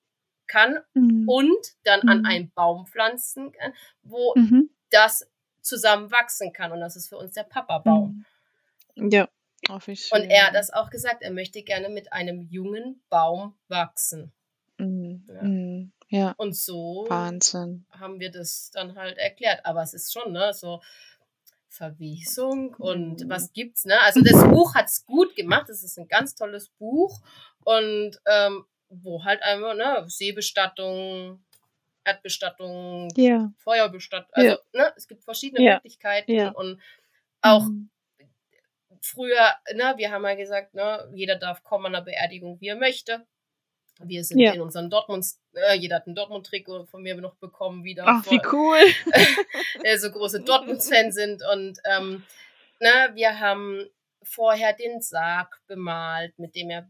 [0.47, 1.29] kann mhm.
[1.29, 2.27] und dann an mhm.
[2.27, 4.71] einen Baum pflanzen kann, wo mhm.
[4.91, 5.29] das
[5.69, 6.73] zusammen wachsen kann.
[6.73, 8.25] Und das ist für uns der Papa-Baum.
[8.97, 9.11] Mhm.
[9.11, 9.29] Ja,
[9.69, 10.11] hoffe ich.
[10.13, 14.33] Und er hat das auch gesagt, er möchte gerne mit einem jungen Baum wachsen.
[14.79, 15.27] Mhm.
[15.29, 15.43] Ja.
[15.43, 15.93] Mhm.
[16.09, 16.35] ja.
[16.37, 17.87] Und so Wahnsinn.
[17.91, 19.65] haben wir das dann halt erklärt.
[19.65, 20.81] Aber es ist schon, ne, so
[21.69, 23.31] Verwesung und mhm.
[23.31, 24.01] was gibt's, ne?
[24.01, 25.69] Also das Buch hat's gut gemacht.
[25.69, 27.21] Es ist ein ganz tolles Buch
[27.65, 31.45] und ähm, wo halt einfach, ne, Seebestattung,
[32.09, 33.53] Erdbestattung, ja.
[33.59, 34.59] Feuerbestattung, also, ja.
[34.73, 35.75] ne, es gibt verschiedene ja.
[35.75, 36.81] Möglichkeiten und
[37.43, 37.91] auch mhm.
[39.01, 42.77] früher, ne, wir haben ja gesagt, ne, jeder darf kommen an einer Beerdigung, wie er
[42.77, 43.27] möchte.
[44.01, 48.05] Wir sind in unseren Dortmund, äh, jeder hat einen Dortmund-Trikot von mir noch bekommen wieder.
[48.07, 48.79] Ach, vor, wie cool.
[49.83, 51.43] äh, so große Dortmund-Fans sind.
[51.53, 52.23] Und ähm,
[52.79, 53.89] ne, wir haben
[54.23, 56.87] vorher den Sarg bemalt, mit dem er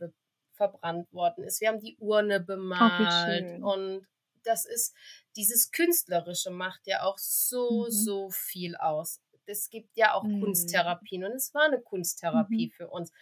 [0.53, 1.61] verbrannt worden ist.
[1.61, 3.63] Wir haben die Urne bemalt.
[3.63, 4.07] Ach, und
[4.45, 4.95] das ist,
[5.37, 7.91] dieses Künstlerische macht ja auch so, mhm.
[7.91, 9.21] so viel aus.
[9.47, 10.43] Es gibt ja auch mhm.
[10.43, 12.71] Kunsttherapien und es war eine Kunsttherapie mhm.
[12.71, 13.13] für uns.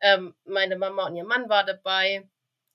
[0.00, 2.28] Ähm, meine Mama und ihr Mann war dabei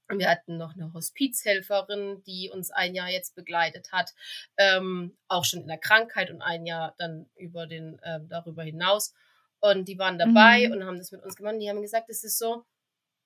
[0.09, 4.13] wir hatten noch eine Hospizhelferin, die uns ein Jahr jetzt begleitet hat,
[4.57, 9.13] ähm, auch schon in der Krankheit und ein Jahr dann über den, äh, darüber hinaus.
[9.59, 10.73] Und die waren dabei mhm.
[10.73, 11.55] und haben das mit uns gemacht.
[11.55, 12.63] Und die haben gesagt, es ist so,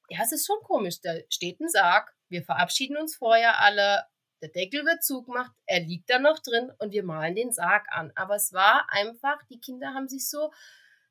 [0.10, 1.02] ja, es ist schon komisch.
[1.02, 4.06] Da steht ein Sarg, wir verabschieden uns vorher alle,
[4.42, 8.12] der Deckel wird zugemacht, er liegt da noch drin und wir malen den Sarg an.
[8.16, 10.52] Aber es war einfach, die Kinder haben sich so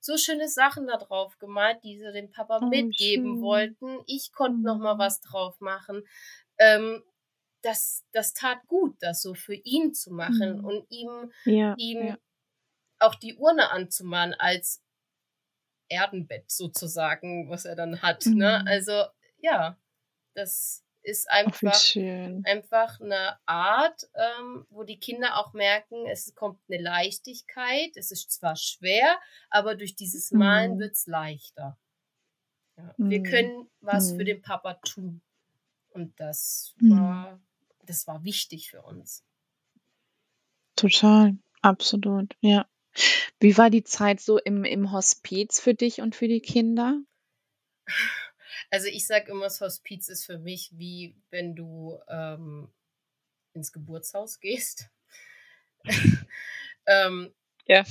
[0.00, 3.40] so schöne Sachen da drauf gemalt, die sie dem Papa oh, mitgeben schön.
[3.42, 3.98] wollten.
[4.06, 4.98] Ich konnte noch mal mhm.
[4.98, 6.02] was drauf machen.
[6.58, 7.02] Ähm,
[7.62, 10.64] das, das tat gut, das so für ihn zu machen mhm.
[10.64, 12.18] und ihm, ja, ihm ja.
[12.98, 14.82] auch die Urne anzumalen als
[15.88, 18.24] Erdenbett sozusagen, was er dann hat.
[18.24, 18.32] Ne?
[18.32, 18.38] Mhm.
[18.38, 18.64] Ne?
[18.66, 19.04] Also
[19.38, 19.78] ja,
[20.34, 21.96] das ist einfach, Ach,
[22.44, 27.96] einfach eine Art, ähm, wo die Kinder auch merken, es kommt eine Leichtigkeit.
[27.96, 30.82] Es ist zwar schwer, aber durch dieses Malen mhm.
[30.82, 31.78] es leichter.
[32.76, 32.94] Ja.
[32.96, 33.10] Mhm.
[33.10, 34.16] Wir können was mhm.
[34.16, 35.22] für den Papa tun.
[35.90, 37.00] Und das mhm.
[37.00, 37.40] war,
[37.84, 39.24] das war wichtig für uns.
[40.76, 42.66] Total, absolut, ja.
[43.38, 47.00] Wie war die Zeit so im, im Hospiz für dich und für die Kinder?
[48.70, 52.68] Also ich sage immer, das Hospiz ist für mich wie wenn du ähm,
[53.54, 54.88] ins Geburtshaus gehst.
[56.86, 57.32] ähm,
[57.66, 57.84] ja.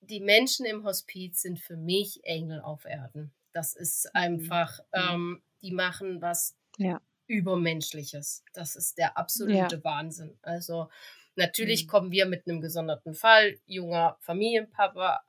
[0.00, 3.32] Die Menschen im Hospiz sind für mich Engel auf Erden.
[3.52, 4.10] Das ist mhm.
[4.14, 5.10] einfach, mhm.
[5.10, 7.00] ähm, die machen was ja.
[7.26, 8.44] Übermenschliches.
[8.52, 9.84] Das ist der absolute ja.
[9.84, 10.36] Wahnsinn.
[10.42, 10.90] Also
[11.36, 11.88] natürlich mhm.
[11.88, 13.58] kommen wir mit einem gesonderten Fall.
[13.66, 15.22] Junger Familienpapa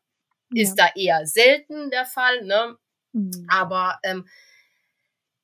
[0.54, 0.88] ist ja.
[0.88, 2.44] da eher selten der Fall.
[2.44, 2.78] Ne?
[3.14, 3.46] Mhm.
[3.50, 4.28] Aber ähm,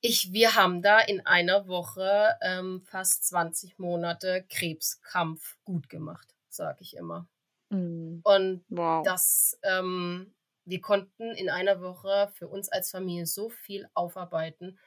[0.00, 6.78] ich, wir haben da in einer Woche ähm, fast 20 Monate Krebskampf gut gemacht, sage
[6.80, 7.26] ich immer.
[7.70, 8.20] Mhm.
[8.22, 9.04] Und wow.
[9.04, 14.78] das, ähm, wir konnten in einer Woche für uns als Familie so viel aufarbeiten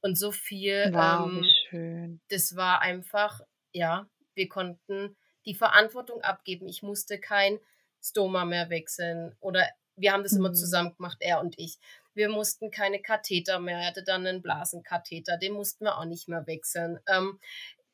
[0.00, 0.90] und so viel.
[0.92, 2.20] Wow, ähm, schön.
[2.28, 3.40] Das war einfach,
[3.72, 6.66] ja, wir konnten die Verantwortung abgeben.
[6.66, 7.58] Ich musste kein
[8.02, 9.66] Stoma mehr wechseln oder
[9.96, 10.38] wir haben das mhm.
[10.38, 11.78] immer zusammen gemacht, er und ich.
[12.16, 13.78] Wir mussten keine Katheter mehr.
[13.78, 16.98] Er hatte dann einen Blasenkatheter, den mussten wir auch nicht mehr wechseln.
[17.06, 17.38] Ähm,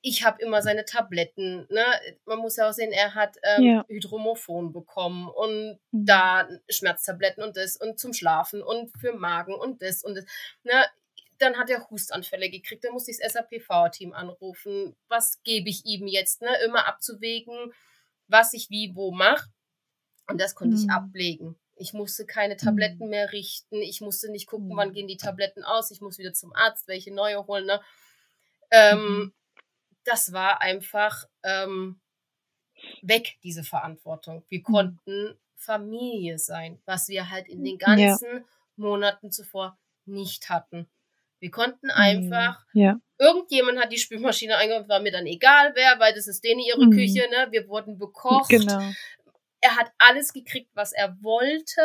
[0.00, 1.66] ich habe immer seine Tabletten.
[1.70, 1.84] Ne?
[2.24, 3.84] Man muss ja auch sehen, er hat ähm, ja.
[3.88, 6.06] Hydromophon bekommen und mhm.
[6.06, 10.24] da Schmerztabletten und das und zum Schlafen und für Magen und das und das.
[10.64, 10.72] Ne?
[11.38, 12.84] Dann hat er Hustanfälle gekriegt.
[12.84, 14.96] Dann musste ich das SAPV-Team anrufen.
[15.08, 16.42] Was gebe ich ihm jetzt?
[16.42, 16.50] Ne?
[16.64, 17.72] Immer abzuwägen,
[18.26, 19.48] was ich wie wo mache.
[20.28, 20.82] Und das konnte mhm.
[20.82, 21.56] ich ablegen.
[21.82, 23.10] Ich musste keine Tabletten mhm.
[23.10, 23.82] mehr richten.
[23.82, 24.92] Ich musste nicht gucken, wann mhm.
[24.94, 25.90] gehen die Tabletten aus.
[25.90, 27.66] Ich muss wieder zum Arzt, welche neue holen.
[27.66, 27.80] Ne?
[28.70, 29.32] Ähm, mhm.
[30.04, 32.00] Das war einfach ähm,
[33.02, 34.44] weg, diese Verantwortung.
[34.48, 38.44] Wir konnten Familie sein, was wir halt in den ganzen ja.
[38.76, 39.76] Monaten zuvor
[40.06, 40.88] nicht hatten.
[41.40, 43.00] Wir konnten einfach, ja.
[43.18, 46.86] irgendjemand hat die Spülmaschine eingebaut, war mir dann egal wer, weil das ist denen ihre
[46.86, 46.92] mhm.
[46.92, 47.48] Küche, ne?
[47.50, 48.48] Wir wurden bekocht.
[48.48, 48.92] Genau.
[49.62, 51.80] Er hat alles gekriegt, was er wollte,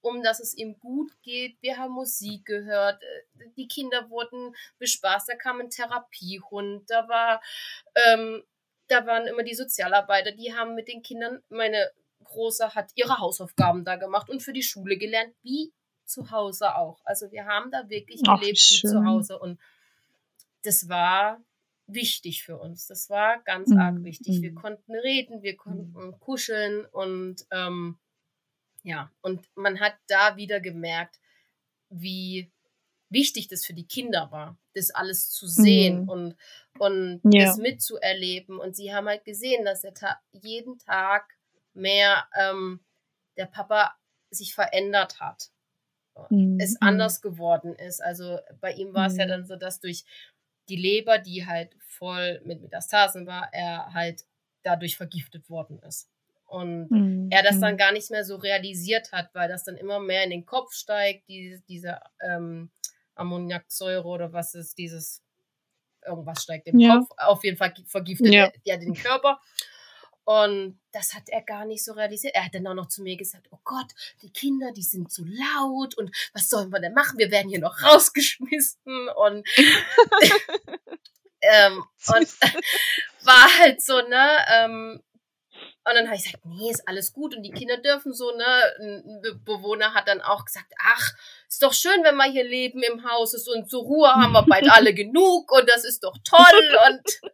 [0.00, 1.56] um dass es ihm gut geht.
[1.60, 3.02] Wir haben Musik gehört.
[3.02, 5.28] Äh, die Kinder wurden bespaßt.
[5.28, 6.88] Da kam ein Therapiehund.
[6.88, 7.42] Da war,
[8.06, 8.44] ähm,
[8.88, 11.90] da waren immer die Sozialarbeiter, die haben mit den Kindern, meine
[12.24, 15.72] Große hat ihre Hausaufgaben da gemacht und für die Schule gelernt, wie
[16.04, 17.00] zu Hause auch.
[17.04, 19.58] Also wir haben da wirklich gelebt wie zu Hause und
[20.62, 21.40] das war
[21.86, 22.86] wichtig für uns.
[22.86, 23.78] Das war ganz mhm.
[23.78, 24.42] arg wichtig.
[24.42, 24.56] Wir mhm.
[24.56, 26.20] konnten reden, wir konnten mhm.
[26.20, 27.98] kuscheln und ähm,
[28.82, 31.20] ja, und man hat da wieder gemerkt,
[31.88, 32.50] wie
[33.10, 36.08] wichtig das für die Kinder war, das alles zu sehen mhm.
[36.08, 36.36] und,
[36.78, 37.46] und ja.
[37.46, 38.58] das mitzuerleben.
[38.58, 41.36] Und sie haben halt gesehen, dass der Ta jeden Tag
[41.74, 42.80] mehr ähm,
[43.36, 43.94] der Papa
[44.30, 45.50] sich verändert hat.
[46.30, 46.58] Mhm.
[46.60, 48.02] Es anders geworden ist.
[48.02, 50.04] Also bei ihm war es ja dann so, dass durch
[50.68, 54.24] die Leber, die halt voll mit Metastasen war, er halt
[54.62, 56.08] dadurch vergiftet worden ist.
[56.46, 57.28] Und mhm.
[57.30, 57.78] er das dann mhm.
[57.78, 61.28] gar nicht mehr so realisiert hat, weil das dann immer mehr in den Kopf steigt,
[61.28, 62.70] die, diese ähm,
[63.14, 65.22] Ammoniaksäure oder was ist, dieses
[66.06, 66.98] irgendwas steigt im ja.
[66.98, 67.08] Kopf.
[67.16, 68.44] Auf jeden Fall vergiftet ja.
[68.44, 69.40] er, er den Körper.
[70.24, 72.34] Und das hat er gar nicht so realisiert.
[72.34, 73.88] Er hat dann auch noch zu mir gesagt, oh Gott,
[74.22, 77.18] die Kinder, die sind zu laut und was sollen wir denn machen?
[77.18, 79.48] Wir werden hier noch rausgeschmissen und,
[81.40, 82.28] ähm, und
[83.24, 85.02] war halt so, ne, ähm,
[85.84, 88.44] und dann habe ich gesagt, nee, ist alles gut und die Kinder dürfen so, ne?
[88.78, 91.12] Ein Bewohner hat dann auch gesagt, ach,
[91.48, 94.44] ist doch schön, wenn wir hier leben im Haus ist und zur Ruhe haben wir
[94.46, 97.32] bald alle genug und das ist doch toll und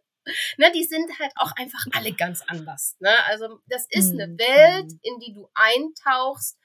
[0.57, 2.95] ne, die sind halt auch einfach alle ganz anders.
[2.99, 3.11] Ne?
[3.25, 4.39] Also das ist eine mhm.
[4.39, 6.57] Welt, in die du eintauchst,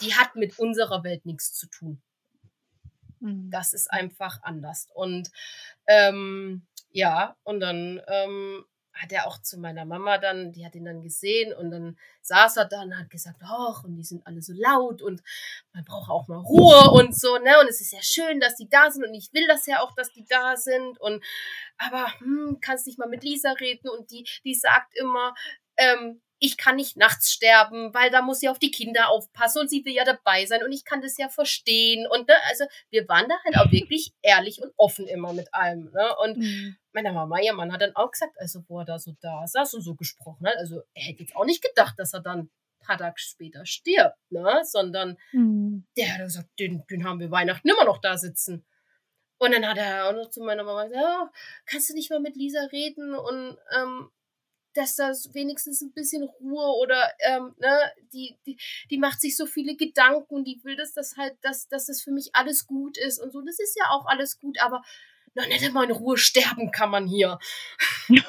[0.00, 2.02] die hat mit unserer Welt nichts zu tun.
[3.20, 3.50] Mhm.
[3.50, 4.88] Das ist einfach anders.
[4.94, 5.30] Und
[5.86, 8.64] ähm, ja, und dann ähm,
[9.00, 12.58] hat er auch zu meiner Mama dann, die hat ihn dann gesehen und dann saß
[12.58, 15.22] er da und hat gesagt, ach, und die sind alle so laut und
[15.72, 17.58] man braucht auch mal Ruhe und so, ne?
[17.60, 19.94] Und es ist ja schön, dass die da sind und ich will das ja auch,
[19.94, 21.24] dass die da sind und
[21.78, 25.34] aber hm, kannst nicht mal mit Lisa reden und die, die sagt immer,
[25.76, 29.68] ähm, ich kann nicht nachts sterben, weil da muss sie auf die Kinder aufpassen und
[29.68, 32.06] sie will ja dabei sein und ich kann das ja verstehen.
[32.10, 35.90] Und ne, also wir waren da halt auch wirklich ehrlich und offen immer mit allem.
[35.92, 36.16] Ne?
[36.24, 36.76] Und mhm.
[36.92, 39.74] meine Mama, ihr Mann hat dann auch gesagt, also wo er da so da saß
[39.74, 42.50] und so gesprochen hat, also er hätte jetzt auch nicht gedacht, dass er dann ein
[42.86, 44.62] paar Tage später stirbt, ne?
[44.64, 45.86] Sondern mhm.
[45.98, 48.64] der hat gesagt, den, den haben wir Weihnachten immer noch da sitzen.
[49.36, 51.30] Und dann hat er auch noch zu meiner Mama gesagt, ja,
[51.66, 54.10] kannst du nicht mal mit Lisa reden und ähm,
[54.80, 58.58] dass da wenigstens ein bisschen Ruhe oder ähm, ne, die, die,
[58.90, 62.12] die macht sich so viele Gedanken, die will, dass das halt, dass, dass das für
[62.12, 63.42] mich alles gut ist und so.
[63.42, 64.82] Das ist ja auch alles gut, aber
[65.34, 67.38] noch nicht einmal in Ruhe sterben kann man hier.
[68.08, 68.22] ne?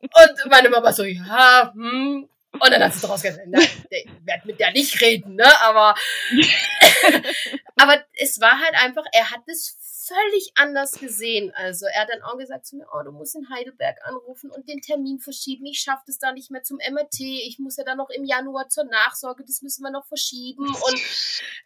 [0.00, 2.28] Und meine Mama so, ja, hm.
[2.52, 5.60] Und dann hat sie daraus gesagt, nein, ich werde mit der nicht reden, ne?
[5.62, 5.96] Aber,
[7.76, 9.76] aber es war halt einfach, er hat es
[10.06, 11.52] völlig anders gesehen.
[11.54, 14.68] Also er hat dann auch gesagt zu mir, oh, du musst in Heidelberg anrufen und
[14.68, 15.66] den Termin verschieben.
[15.66, 17.20] Ich schaffe das da nicht mehr zum MRT.
[17.20, 19.44] Ich muss ja dann noch im Januar zur Nachsorge.
[19.44, 20.66] Das müssen wir noch verschieben.
[20.66, 21.00] Und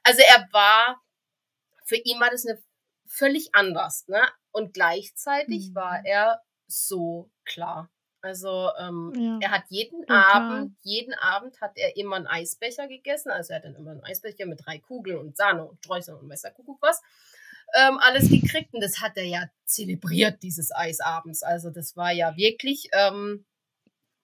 [0.05, 1.01] also er war,
[1.85, 2.63] für ihn war das eine
[3.07, 4.07] völlig anders.
[4.09, 4.21] Ne?
[4.53, 5.75] Und gleichzeitig mhm.
[5.75, 7.91] war er so klar.
[8.21, 9.39] Also ähm, ja.
[9.43, 10.13] er hat jeden okay.
[10.13, 13.31] Abend, jeden Abend hat er immer einen Eisbecher gegessen.
[13.31, 16.27] Also er hat dann immer einen Eisbecher mit drei Kugeln und Sahne und Streuseln und
[16.27, 17.01] Messerkuckuck was
[17.75, 18.73] ähm, alles gekriegt.
[18.73, 21.43] Und das hat er ja zelebriert, dieses Eis abends.
[21.43, 23.45] Also das war ja wirklich, ähm,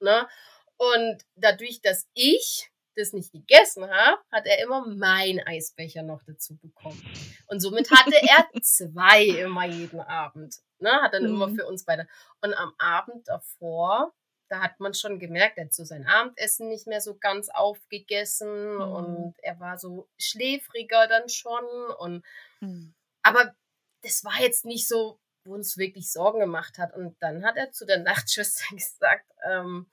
[0.00, 0.28] ne?
[0.76, 6.56] Und dadurch, dass ich das nicht gegessen habe, hat er immer meinen Eisbecher noch dazu
[6.56, 7.02] bekommen.
[7.46, 10.56] Und somit hatte er zwei immer jeden Abend.
[10.78, 10.90] Ne?
[11.02, 11.30] Hat dann mhm.
[11.30, 12.06] immer für uns beide.
[12.40, 14.12] Und am Abend davor,
[14.48, 18.74] da hat man schon gemerkt, er hat so sein Abendessen nicht mehr so ganz aufgegessen
[18.76, 18.80] mhm.
[18.80, 21.64] und er war so schläfriger dann schon.
[21.98, 22.24] Und
[22.60, 22.94] mhm.
[23.24, 23.54] Aber
[24.02, 26.94] das war jetzt nicht so, wo uns wirklich Sorgen gemacht hat.
[26.94, 29.90] Und dann hat er zu der Nachtschwester gesagt, ähm,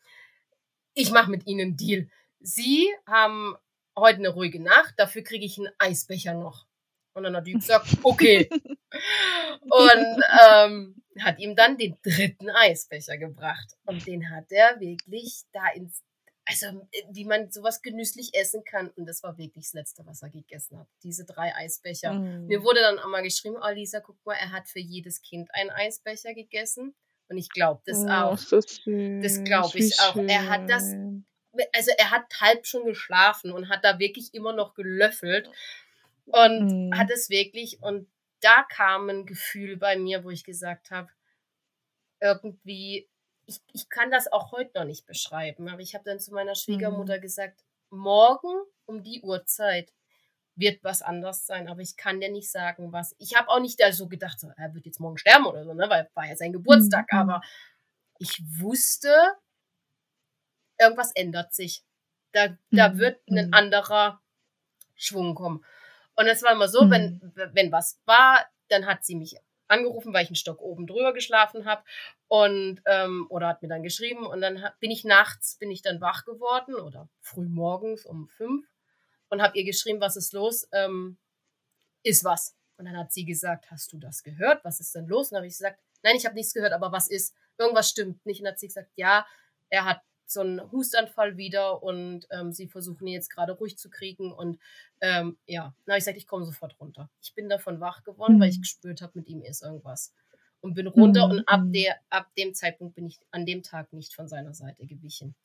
[0.94, 2.10] ich mache mit Ihnen einen Deal.
[2.40, 3.56] Sie haben
[3.98, 6.68] heute eine ruhige Nacht, dafür kriege ich einen Eisbecher noch.
[7.14, 8.50] Und dann hat die gesagt, okay.
[9.62, 13.76] und ähm, hat ihm dann den dritten Eisbecher gebracht.
[13.86, 16.02] Und den hat er wirklich da ins
[16.52, 18.90] also äh, wie man sowas genüsslich essen kann.
[18.90, 20.88] Und das war wirklich das Letzte, was er gegessen hat.
[21.04, 22.14] Diese drei Eisbecher.
[22.14, 22.48] Mm.
[22.48, 25.50] Mir wurde dann auch mal geschrieben, oh Lisa, guck mal, er hat für jedes Kind
[25.54, 26.96] einen Eisbecher gegessen.
[27.30, 28.36] Und ich glaube das oh, auch.
[28.36, 30.14] Das, das glaube ich auch.
[30.14, 30.30] Schön.
[30.30, 30.94] Er hat das,
[31.74, 35.50] also er hat halb schon geschlafen und hat da wirklich immer noch gelöffelt.
[36.26, 36.98] Und mm.
[36.98, 38.08] hat es wirklich, und
[38.42, 41.10] da kam ein Gefühl bei mir, wo ich gesagt habe,
[42.20, 43.10] irgendwie
[43.52, 46.56] ich, ich kann das auch heute noch nicht beschreiben, aber ich habe dann zu meiner
[46.56, 47.22] Schwiegermutter mhm.
[47.22, 49.92] gesagt, morgen um die Uhrzeit
[50.56, 53.16] wird was anders sein, aber ich kann dir nicht sagen, was.
[53.20, 55.74] Ich habe auch nicht da so gedacht, so, er wird jetzt morgen sterben oder so,
[55.74, 57.20] ne, weil war ja sein Geburtstag, mhm.
[57.20, 57.42] aber
[58.20, 59.14] ich wusste,
[60.80, 61.84] irgendwas ändert sich.
[62.32, 63.00] Da, da mhm.
[63.00, 63.54] wird ein mhm.
[63.54, 64.22] anderer
[64.96, 65.66] Schwung kommen.
[66.16, 67.50] Und es war immer so, wenn, mhm.
[67.54, 69.36] wenn was war, dann hat sie mich
[69.72, 71.84] angerufen, weil ich einen Stock oben drüber geschlafen habe
[72.28, 76.02] und ähm, oder hat mir dann geschrieben und dann bin ich nachts bin ich dann
[76.02, 78.68] wach geworden oder früh morgens um fünf
[79.30, 81.18] und habe ihr geschrieben, was ist los, ähm,
[82.04, 84.66] ist was und dann hat sie gesagt, hast du das gehört?
[84.66, 85.32] Was ist denn los?
[85.32, 87.36] Und habe ich gesagt, nein, ich habe nichts gehört, aber was ist?
[87.60, 88.40] Irgendwas stimmt nicht.
[88.40, 89.24] Und dann hat sie gesagt, ja,
[89.70, 90.02] er hat
[90.32, 94.32] so einen Hustanfall wieder und ähm, sie versuchen ihn jetzt gerade ruhig zu kriegen.
[94.32, 94.60] Und
[95.02, 97.10] ähm, ja, na, ich sagte, ich komme sofort runter.
[97.22, 98.42] Ich bin davon wach geworden, mhm.
[98.42, 98.62] weil ich mhm.
[98.62, 100.14] gespürt habe, mit ihm ist irgendwas.
[100.62, 101.32] Und bin runter mhm.
[101.32, 101.74] und ab, mhm.
[101.74, 105.36] der, ab dem Zeitpunkt bin ich an dem Tag nicht von seiner Seite gewichen.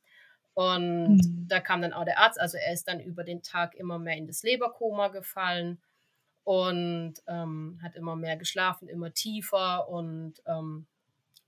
[0.54, 1.46] Und mhm.
[1.48, 4.16] da kam dann auch der Arzt, also er ist dann über den Tag immer mehr
[4.16, 5.82] in das Leberkoma gefallen
[6.44, 10.86] und ähm, hat immer mehr geschlafen, immer tiefer und ähm,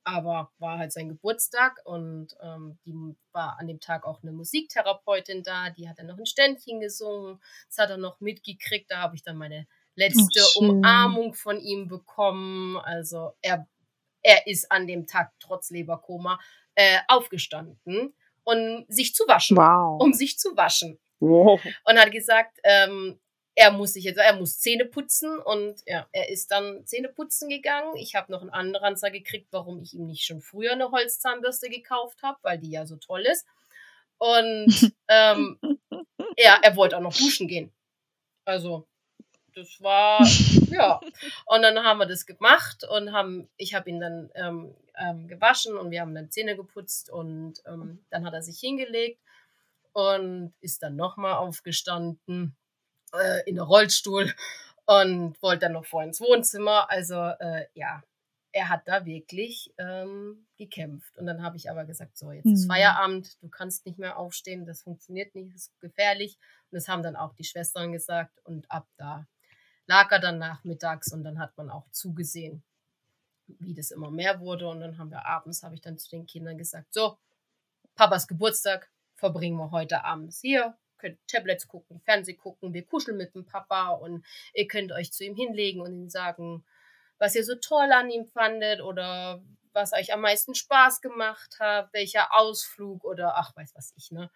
[0.08, 2.94] aber war halt sein Geburtstag und ähm, die
[3.32, 7.40] war an dem Tag auch eine Musiktherapeutin da, die hat dann noch ein Ständchen gesungen,
[7.68, 9.66] das hat er noch mitgekriegt, da habe ich dann meine
[9.98, 12.76] letzte oh, Umarmung von ihm bekommen.
[12.78, 13.68] Also er,
[14.22, 16.38] er ist an dem Tag trotz Leberkoma
[16.74, 20.00] äh, aufgestanden, um sich zu waschen, wow.
[20.00, 20.98] um sich zu waschen.
[21.20, 21.60] Wow.
[21.84, 23.18] Und hat gesagt, ähm,
[23.58, 27.48] er muss sich jetzt, er muss Zähne putzen und ja, er ist dann Zähne putzen
[27.48, 27.96] gegangen.
[27.96, 31.68] Ich habe noch einen anderen Anzeige gekriegt, warum ich ihm nicht schon früher eine Holzzahnbürste
[31.68, 33.48] gekauft habe, weil die ja so toll ist.
[34.18, 35.58] Und ähm,
[36.36, 37.72] ja, er wollte auch noch duschen gehen.
[38.44, 38.86] Also
[39.56, 40.24] das war
[40.70, 41.00] ja.
[41.46, 45.76] Und dann haben wir das gemacht und haben, ich habe ihn dann ähm, ähm, gewaschen
[45.76, 49.20] und wir haben dann Zähne geputzt und ähm, dann hat er sich hingelegt
[49.94, 52.56] und ist dann nochmal aufgestanden
[53.12, 54.32] äh, in der Rollstuhl
[54.86, 56.90] und wollte dann noch vor ins Wohnzimmer.
[56.90, 58.02] Also äh, ja,
[58.52, 61.16] er hat da wirklich ähm, gekämpft.
[61.18, 62.68] Und dann habe ich aber gesagt, so, jetzt ist mhm.
[62.68, 66.38] Feierabend, du kannst nicht mehr aufstehen, das funktioniert nicht, das ist gefährlich.
[66.70, 68.40] Und das haben dann auch die Schwestern gesagt.
[68.44, 69.26] Und ab da
[69.86, 72.62] lag er dann nachmittags und dann hat man auch zugesehen,
[73.46, 74.68] wie das immer mehr wurde.
[74.68, 77.18] Und dann haben wir abends, habe ich dann zu den Kindern gesagt, so,
[77.94, 83.34] Papas Geburtstag verbringen wir heute abends hier, könnt Tablets gucken, Fernseh gucken, wir kuscheln mit
[83.34, 84.24] dem Papa und
[84.54, 86.64] ihr könnt euch zu ihm hinlegen und ihm sagen,
[87.18, 89.42] was ihr so toll an ihm fandet oder
[89.72, 94.30] was euch am meisten Spaß gemacht hat, welcher Ausflug oder ach, weiß was ich, ne?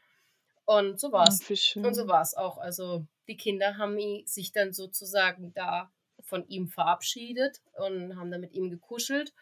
[0.65, 1.41] Und so war's.
[1.77, 2.59] Oh, und so war's auch.
[2.59, 5.91] Also die Kinder haben sich dann sozusagen da
[6.21, 9.35] von ihm verabschiedet und haben dann mit ihm gekuschelt.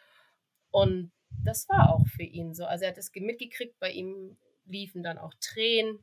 [0.71, 1.13] Und
[1.45, 2.65] das war auch für ihn so.
[2.65, 6.03] Also er hat es mitgekriegt, bei ihm liefen dann auch Tränen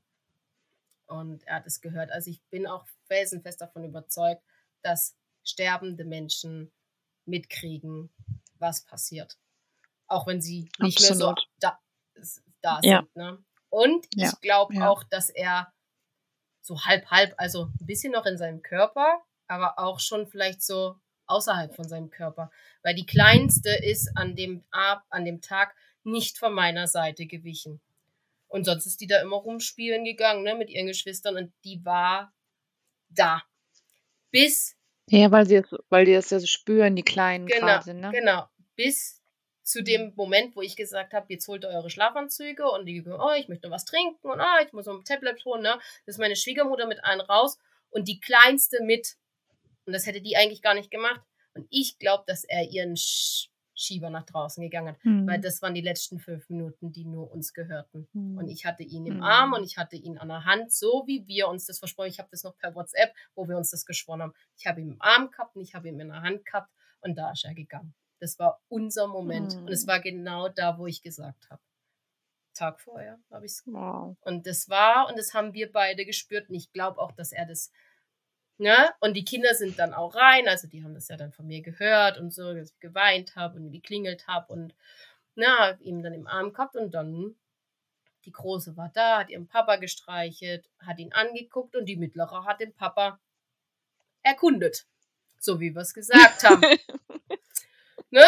[1.08, 2.12] und er hat es gehört.
[2.12, 4.43] Also ich bin auch felsenfest davon überzeugt,
[4.82, 6.72] dass sterbende Menschen
[7.26, 8.10] mitkriegen,
[8.60, 9.38] was passiert.
[10.08, 11.36] Auch wenn sie nicht Absolut.
[11.36, 11.80] mehr so da,
[12.62, 12.99] da ja.
[12.99, 13.16] sind.
[13.16, 13.43] Ne?
[13.70, 14.30] Und ja.
[14.30, 14.89] ich glaube ja.
[14.89, 15.72] auch, dass er
[16.62, 20.99] so halb, halb, also ein bisschen noch in seinem Körper, aber auch schon vielleicht so
[21.28, 22.51] außerhalb von seinem Körper.
[22.84, 27.82] Weil die kleinste ist an dem, an dem Tag nicht von meiner Seite gewichen.
[28.48, 32.34] Und sonst ist die da immer rumspielen gegangen, ne, mit ihren Geschwistern und die war
[33.10, 33.43] da.
[34.32, 34.76] Bis.
[35.10, 38.12] Ja, weil sie es, weil die das ja so spüren, die Kleinen genau, quasi, ne?
[38.12, 38.48] Genau.
[38.76, 39.22] Bis
[39.64, 43.34] zu dem Moment, wo ich gesagt habe, jetzt holt ihr eure Schlafanzüge und die, oh,
[43.38, 45.78] ich möchte was trinken und oh, ich muss noch ein Tablet holen, ne?
[46.06, 47.58] Das ist meine Schwiegermutter mit allen raus
[47.89, 49.16] und die Kleinste mit.
[49.86, 51.22] Und das hätte die eigentlich gar nicht gemacht.
[51.54, 55.28] Und ich glaube, dass er ihren Sch Schieber nach draußen gegangen hat, mhm.
[55.28, 58.07] weil das waren die letzten fünf Minuten, die nur uns gehörten.
[58.13, 58.38] Mhm.
[58.39, 59.23] Und ich hatte ihn im mhm.
[59.23, 62.09] Arm und ich hatte ihn an der Hand, so wie wir uns das versprochen.
[62.09, 64.34] Ich habe das noch per WhatsApp, wo wir uns das geschworen haben.
[64.57, 66.71] Ich habe ihn im Arm gehabt und ich habe ihn in der Hand gehabt
[67.01, 67.93] und da ist er gegangen.
[68.19, 69.89] Das war unser Moment und es mhm.
[69.89, 71.61] war genau da, wo ich gesagt habe.
[72.55, 74.17] Tag vorher habe ich es wow.
[74.21, 76.49] Und das war, und das haben wir beide gespürt.
[76.49, 77.71] Und ich glaube auch, dass er das
[78.60, 78.89] Ne?
[78.99, 81.62] Und die Kinder sind dann auch rein, also die haben das ja dann von mir
[81.62, 84.74] gehört und so, dass ich geweint habe und geklingelt habe und
[85.36, 87.36] na, ihm dann im Arm gehabt und dann
[88.26, 92.60] die Große war da, hat ihren Papa gestreichelt, hat ihn angeguckt und die Mittlere hat
[92.60, 93.20] den Papa
[94.24, 94.86] erkundet.
[95.39, 96.62] So wie wir es gesagt haben.
[98.10, 98.26] ne?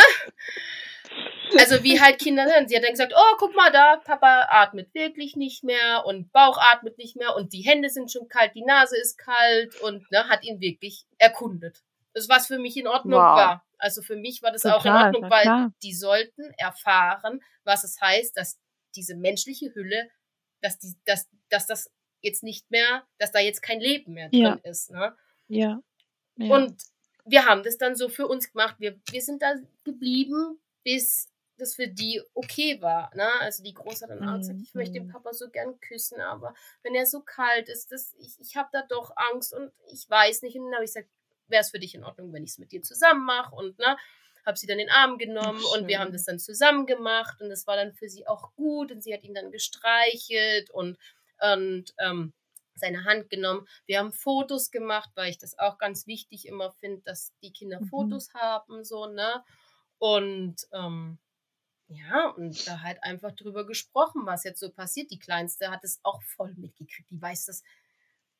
[1.57, 2.69] Also wie halt Kinder sind.
[2.69, 6.57] Sie hat dann gesagt, oh, guck mal da, Papa atmet wirklich nicht mehr und Bauch
[6.57, 10.29] atmet nicht mehr und die Hände sind schon kalt, die Nase ist kalt und ne,
[10.29, 11.83] hat ihn wirklich erkundet.
[12.13, 13.37] Das was für mich in Ordnung wow.
[13.37, 13.65] war.
[13.77, 15.73] Also für mich war das total, auch in Ordnung, weil klar.
[15.83, 18.59] die sollten erfahren, was es heißt, dass
[18.95, 20.09] diese menschliche Hülle,
[20.61, 21.89] dass die, dass, dass das
[22.21, 24.59] jetzt nicht mehr, dass da jetzt kein Leben mehr drin ja.
[24.63, 24.91] ist.
[24.91, 25.15] Ne?
[25.47, 25.81] Ja.
[26.35, 26.55] ja.
[26.55, 26.81] Und
[27.25, 28.75] wir haben das dann so für uns gemacht.
[28.79, 29.53] Wir, wir sind da
[29.83, 30.59] geblieben,
[30.89, 33.11] bis das für die okay war.
[33.15, 33.29] Ne?
[33.41, 35.11] Also die Große hat dann auch gesagt, ich möchte den mhm.
[35.11, 38.81] Papa so gern küssen, aber wenn er so kalt ist, das, ich, ich habe da
[38.89, 40.57] doch Angst und ich weiß nicht.
[40.57, 41.09] Und dann habe ich gesagt,
[41.47, 43.53] wäre es für dich in Ordnung, wenn ich es mit dir zusammen mache?
[43.53, 43.97] Und ne,
[44.45, 47.39] habe sie dann in den Arm genommen Ach, und wir haben das dann zusammen gemacht
[47.39, 50.97] und es war dann für sie auch gut und sie hat ihn dann gestreichelt und,
[51.39, 52.33] und ähm,
[52.73, 53.67] seine Hand genommen.
[53.85, 57.81] Wir haben Fotos gemacht, weil ich das auch ganz wichtig immer finde, dass die Kinder
[57.81, 57.87] mhm.
[57.87, 59.43] Fotos haben, so, ne?
[59.99, 61.19] Und ähm,
[61.87, 65.11] ja, und da halt einfach drüber gesprochen, was jetzt so passiert.
[65.11, 67.09] Die Kleinste hat es auch voll mitgekriegt.
[67.09, 67.63] Die weiß das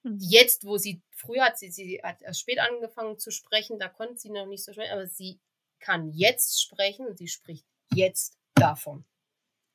[0.03, 0.17] mhm.
[0.19, 4.17] jetzt, wo sie, früher hat sie, sie hat erst spät angefangen zu sprechen, da konnte
[4.17, 5.39] sie noch nicht so sprechen, aber sie
[5.79, 9.05] kann jetzt sprechen und sie spricht jetzt davon.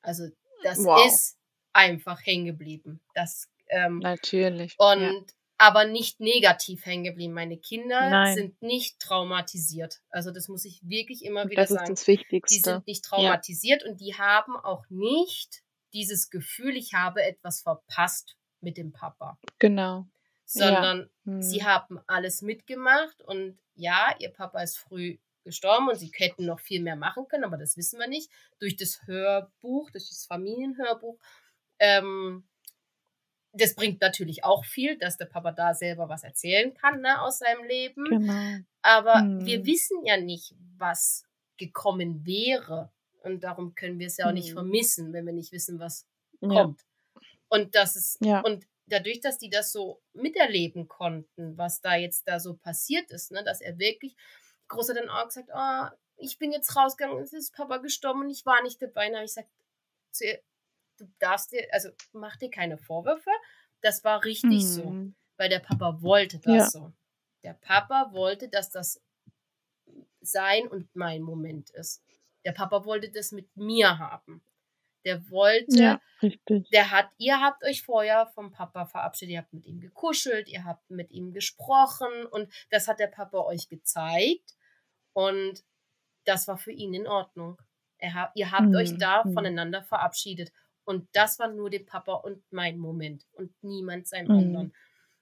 [0.03, 0.28] Also
[0.62, 1.05] das wow.
[1.07, 1.37] ist
[1.72, 3.01] einfach hängen geblieben.
[3.14, 4.76] Das ähm, natürlich.
[4.78, 5.35] Und.
[5.59, 7.33] Aber nicht negativ hängen geblieben.
[7.33, 8.35] Meine Kinder Nein.
[8.35, 10.01] sind nicht traumatisiert.
[10.11, 11.81] Also das muss ich wirklich immer wieder das sagen.
[11.81, 12.55] Das ist das Wichtigste.
[12.55, 13.91] Die sind nicht traumatisiert ja.
[13.91, 19.39] und die haben auch nicht dieses Gefühl, ich habe etwas verpasst mit dem Papa.
[19.59, 20.07] Genau.
[20.45, 21.33] Sondern ja.
[21.33, 21.43] hm.
[21.43, 26.61] sie haben alles mitgemacht und ja, ihr Papa ist früh gestorben und sie hätten noch
[26.61, 28.31] viel mehr machen können, aber das wissen wir nicht.
[28.59, 31.19] Durch das Hörbuch, durch das Familienhörbuch.
[31.79, 32.49] Ähm,
[33.55, 37.39] das bringt natürlich auch viel, dass der Papa da selber was erzählen kann ne, aus
[37.39, 38.05] seinem Leben.
[38.05, 38.59] Genau.
[38.83, 39.45] Aber hm.
[39.47, 41.25] wir wissen ja nicht, was
[41.57, 42.91] gekommen wäre.
[43.23, 44.35] Und darum können wir es ja auch hm.
[44.35, 46.07] nicht vermissen, wenn wir nicht wissen, was
[46.41, 46.49] ja.
[46.49, 46.85] kommt.
[47.49, 48.41] Und das ist, ja.
[48.41, 53.31] und dadurch, dass die das so miterleben konnten, was da jetzt da so passiert ist,
[53.31, 54.17] ne, dass er wirklich
[54.69, 58.47] Großer dann auch gesagt, oh, ich bin jetzt rausgegangen, es ist Papa gestorben und ich
[58.47, 59.09] war nicht dabei.
[59.09, 59.51] Und habe ich gesagt,
[60.99, 63.30] du darfst dir, also mach dir keine Vorwürfe.
[63.80, 64.68] Das war richtig mhm.
[64.68, 66.70] so, weil der Papa wollte das ja.
[66.70, 66.92] so.
[67.42, 69.03] Der Papa wollte, dass das
[70.20, 72.03] sein und mein Moment ist.
[72.45, 74.42] Der Papa wollte das mit mir haben.
[75.05, 76.01] Der wollte, ja,
[76.72, 80.64] der hat, ihr habt euch vorher vom Papa verabschiedet, ihr habt mit ihm gekuschelt, ihr
[80.64, 84.55] habt mit ihm gesprochen und das hat der Papa euch gezeigt
[85.12, 85.62] und
[86.24, 87.61] das war für ihn in Ordnung.
[87.99, 88.76] Er, ihr habt mhm.
[88.76, 89.34] euch da mhm.
[89.34, 90.53] voneinander verabschiedet
[90.85, 94.39] und das war nur der Papa und mein Moment und niemand seinem mhm.
[94.39, 94.74] anderen.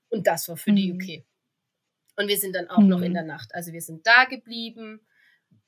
[0.08, 1.00] Und das war für die mhm.
[1.00, 1.24] okay.
[2.16, 3.14] Und wir sind dann auch noch in mhm.
[3.14, 3.54] der Nacht.
[3.54, 5.00] Also wir sind da geblieben.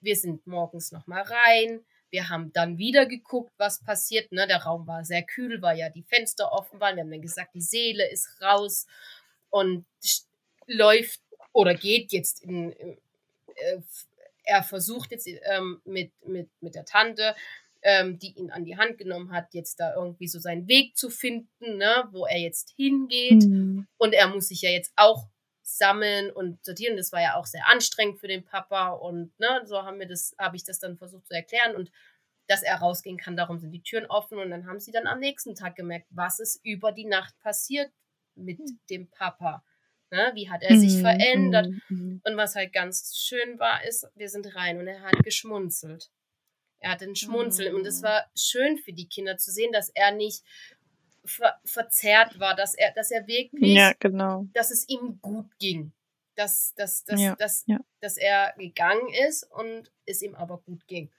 [0.00, 1.80] Wir sind morgens noch mal rein.
[2.10, 4.30] Wir haben dann wieder geguckt, was passiert.
[4.30, 4.46] Ne?
[4.46, 6.96] Der Raum war sehr kühl, weil ja die Fenster offen waren.
[6.96, 8.86] Wir haben dann gesagt, die Seele ist raus
[9.50, 9.86] und
[10.66, 11.20] läuft
[11.52, 12.72] oder geht jetzt in.
[12.72, 13.80] Äh,
[14.46, 17.34] er versucht jetzt ähm, mit, mit, mit der Tante,
[17.84, 21.10] ähm, die ihn an die Hand genommen hat, jetzt da irgendwie so seinen Weg zu
[21.10, 23.44] finden, ne, wo er jetzt hingeht.
[23.44, 23.86] Mhm.
[23.98, 25.28] Und er muss sich ja jetzt auch
[25.62, 26.96] sammeln und sortieren.
[26.96, 30.34] Das war ja auch sehr anstrengend für den Papa und ne, so haben wir das,
[30.38, 31.90] habe ich das dann versucht zu erklären und
[32.46, 35.18] dass er rausgehen kann, darum sind die Türen offen und dann haben sie dann am
[35.18, 37.90] nächsten Tag gemerkt, was ist über die Nacht passiert
[38.34, 38.80] mit hm.
[38.90, 39.64] dem Papa.
[40.10, 40.32] Ne?
[40.34, 41.00] Wie hat er sich mhm.
[41.00, 41.68] verändert?
[41.88, 42.20] Mhm.
[42.22, 46.10] Und was halt ganz schön war, ist, wir sind rein und er hat geschmunzelt.
[46.84, 47.78] Er hat ein Schmunzeln mhm.
[47.78, 50.42] und es war schön für die Kinder zu sehen, dass er nicht
[51.24, 54.46] ver verzerrt war, dass er, dass er wirklich, ja, genau.
[54.52, 55.92] dass es ihm gut ging.
[56.36, 57.78] Dass, dass, dass, ja, dass, ja.
[58.00, 61.10] dass er gegangen ist und es ihm aber gut ging.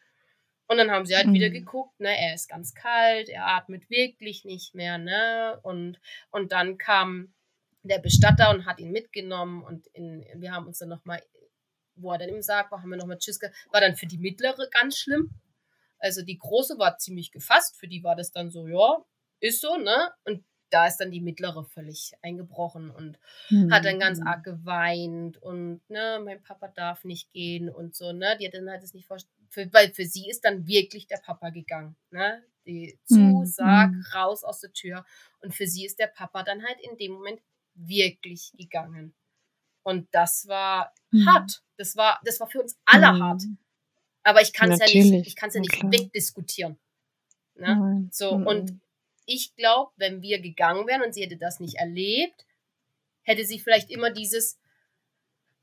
[0.68, 1.34] Und dann haben sie halt mhm.
[1.34, 5.59] wieder geguckt, ne, er ist ganz kalt, er atmet wirklich nicht mehr, ne?
[5.63, 5.99] Und,
[6.32, 7.34] und dann kam
[7.82, 11.24] der Bestatter und hat ihn mitgenommen und in, wir haben uns dann nochmal,
[11.95, 14.18] wo er dann im Sarg war, haben wir nochmal Tschüss gesagt, war dann für die
[14.18, 15.32] mittlere ganz schlimm.
[16.06, 19.03] Also die große war ziemlich gefasst, für die war das dann so, ja,
[19.39, 20.12] ist so, ne?
[20.24, 23.18] Und da ist dann die mittlere völlig eingebrochen und
[23.49, 23.74] mhm.
[23.74, 28.38] hat dann ganz arg geweint und ne, mein Papa darf nicht gehen und so, ne?
[28.39, 31.49] Die hat dann halt es nicht vorstellen, weil für sie ist dann wirklich der Papa
[31.49, 32.43] gegangen, ne?
[32.68, 34.03] Die Zusag, mhm.
[34.14, 35.06] raus aus der Tür
[35.39, 37.41] und für sie ist der Papa dann halt in dem Moment
[37.74, 39.16] wirklich gegangen.
[39.82, 41.28] Und das war mhm.
[41.28, 41.64] hart.
[41.78, 43.24] Das war, das war für uns alle mhm.
[43.24, 43.41] hart.
[44.26, 46.78] Aber ich kann es ja nicht, ich kann es ja nicht wegdiskutieren.
[47.53, 48.09] Ne?
[48.11, 48.47] So, mhm.
[48.47, 48.82] und
[49.26, 52.45] ich glaube, wenn wir gegangen wären und sie hätte das nicht erlebt,
[53.21, 54.59] hätte sie vielleicht immer dieses,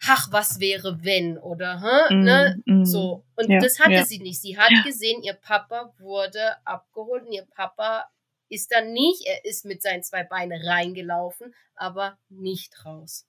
[0.06, 2.62] ach, was wäre wenn oder hä, mm, ne?
[2.66, 4.04] Mm, so und ja, das hatte ja.
[4.04, 4.40] sie nicht.
[4.40, 4.82] Sie hat ja.
[4.82, 8.06] gesehen, ihr Papa wurde abgeholt und ihr Papa
[8.48, 13.26] ist dann nicht, er ist mit seinen zwei Beinen reingelaufen, aber nicht raus.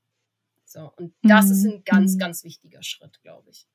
[0.65, 2.19] So und das mm, ist ein ganz, mm.
[2.19, 3.67] ganz wichtiger Schritt, glaube ich.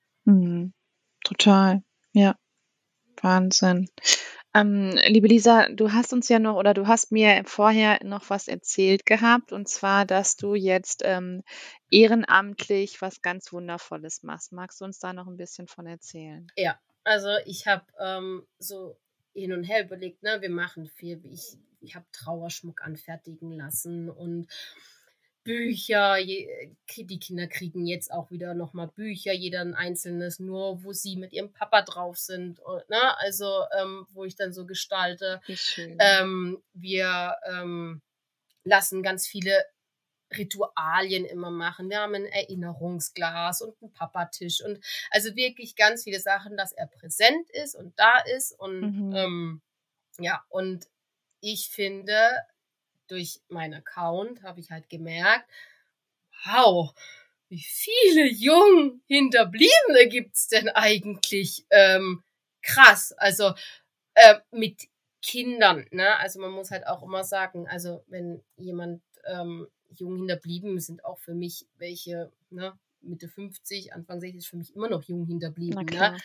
[1.25, 2.37] Total, ja,
[3.23, 3.89] Wahnsinn.
[4.55, 8.49] Ähm, liebe Lisa, du hast uns ja noch oder du hast mir vorher noch was
[8.49, 11.43] erzählt gehabt, und zwar, dass du jetzt ähm,
[11.91, 14.53] ehrenamtlich was ganz Wundervolles machst.
[14.53, 16.51] Magst du uns da noch ein bisschen von erzählen?
[16.57, 18.97] Ja, also ich habe ähm, so
[19.35, 21.21] hin und her überlegt, ne, wir machen viel.
[21.27, 24.49] Ich, ich habe Trauerschmuck anfertigen lassen und
[25.49, 31.17] Bücher, die Kinder kriegen jetzt auch wieder nochmal Bücher, jeder ein einzelnes, nur wo sie
[31.17, 32.59] mit ihrem Papa drauf sind.
[32.89, 33.19] ne?
[33.19, 35.41] Also, ähm, wo ich dann so gestalte.
[35.99, 38.03] Ähm, wir ähm,
[38.65, 39.65] lassen ganz viele
[40.37, 41.89] Ritualien immer machen.
[41.89, 46.89] Wir haben ein Erinnerungsglas und einen Papatisch und also wirklich ganz viele Sachen, dass er
[46.89, 49.17] präsent ist und da ist und mhm.
[49.17, 49.63] ähm,
[50.19, 50.89] ja und
[51.41, 52.21] ich finde
[53.09, 55.49] durch meinen Account habe ich halt gemerkt,
[56.45, 56.95] wow,
[57.49, 61.65] wie viele jung Hinterbliebene gibt's denn eigentlich?
[61.71, 62.23] Ähm,
[62.63, 63.55] krass, also
[64.15, 64.89] äh, mit
[65.23, 66.17] Kindern, ne?
[66.19, 71.19] Also man muss halt auch immer sagen, also wenn jemand ähm, jung hinterblieben sind auch
[71.19, 75.87] für mich welche, ne, Mitte 50, Anfang 60 ist für mich immer noch jung hinterblieben,
[75.87, 76.17] ne?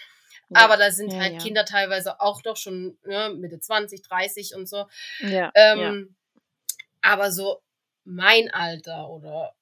[0.54, 1.40] Aber da sind ja, halt ja.
[1.40, 4.88] Kinder teilweise auch doch schon ne, Mitte 20, 30 und so.
[5.20, 6.16] Ja, ähm,
[7.04, 7.62] Aber so
[8.06, 9.56] mein Alter oder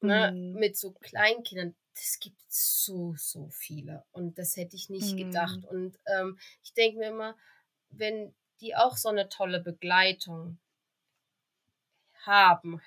[0.00, 0.58] ne, mhm.
[0.58, 4.04] mit so Kleinkindern, das gibt so, so viele.
[4.12, 5.16] Und das hätte ich nicht mhm.
[5.18, 5.64] gedacht.
[5.64, 7.36] Und ähm, ich denke mir immer,
[7.90, 10.58] wenn die auch so eine tolle Begleitung
[12.22, 12.80] haben,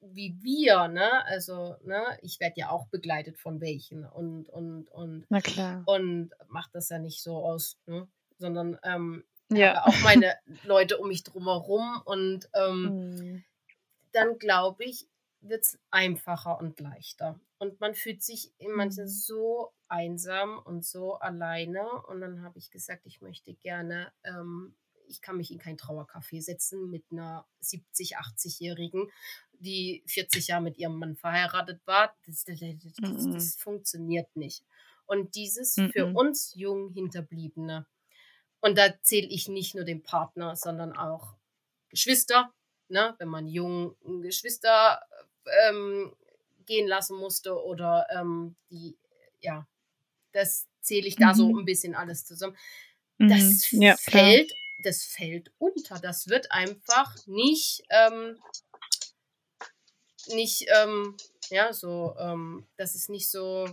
[0.00, 1.24] wie wir, ne?
[1.26, 5.82] Also, ne, ich werde ja auch begleitet von welchen und und und Na klar.
[5.86, 8.08] und mache das ja nicht so aus, ne?
[8.38, 9.84] Sondern ähm, ja.
[9.84, 10.34] auch meine
[10.64, 13.44] Leute um mich drumherum und ähm, mhm.
[14.12, 15.08] Dann glaube ich,
[15.40, 17.40] wird es einfacher und leichter.
[17.58, 19.08] Und man fühlt sich in manchen mhm.
[19.08, 21.88] so einsam und so alleine.
[22.08, 24.74] Und dann habe ich gesagt, ich möchte gerne ähm,
[25.10, 29.10] ich kann mich in kein Trauercafé setzen mit einer 70, 80-Jährigen,
[29.52, 32.16] die 40 Jahre mit ihrem Mann verheiratet war.
[32.26, 33.60] Das, das, das, das -mm.
[33.60, 34.64] funktioniert nicht.
[35.06, 37.86] Und dieses für uns jung Hinterbliebene,
[38.60, 41.36] und da zähle ich nicht nur den Partner, sondern auch
[41.88, 42.52] Geschwister,
[42.90, 43.14] ne?
[43.18, 45.00] wenn man jung Geschwister
[45.68, 46.14] ähm,
[46.66, 48.96] gehen lassen musste oder ähm, die,
[49.40, 49.66] ja,
[50.32, 51.60] das zähle ich da so mhm.
[51.60, 52.56] ein bisschen alles zusammen.
[53.18, 53.82] Das mhm.
[53.82, 55.98] ja, fällt klar das fällt unter.
[55.98, 58.38] Das wird einfach nicht, ähm,
[60.28, 61.16] nicht, ähm,
[61.48, 63.68] ja, so, ähm, das ist nicht so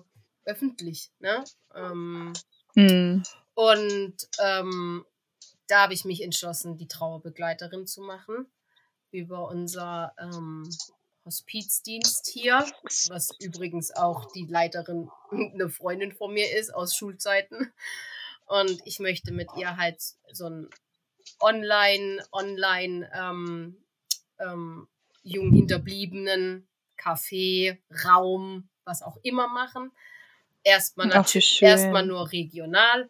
[0.46, 1.44] öffentlich, ne?
[1.76, 2.34] Ähm,
[2.76, 3.24] mhm.
[3.54, 4.30] Und
[5.68, 8.46] da habe ich mich entschlossen, die Trauerbegleiterin zu machen
[9.12, 10.70] über unser ähm,
[11.26, 12.66] Hospizdienst hier,
[13.10, 17.74] was übrigens auch die Leiterin eine Freundin von mir ist aus Schulzeiten.
[18.46, 20.02] Und ich möchte mit ihr halt
[20.32, 20.70] so ein
[21.42, 23.78] online, online ähm,
[24.40, 24.88] ähm,
[25.24, 29.92] jungen Hinterbliebenen, Café, Raum, was auch immer machen.
[30.64, 33.10] Erstmal natürlich erstmal nur regional.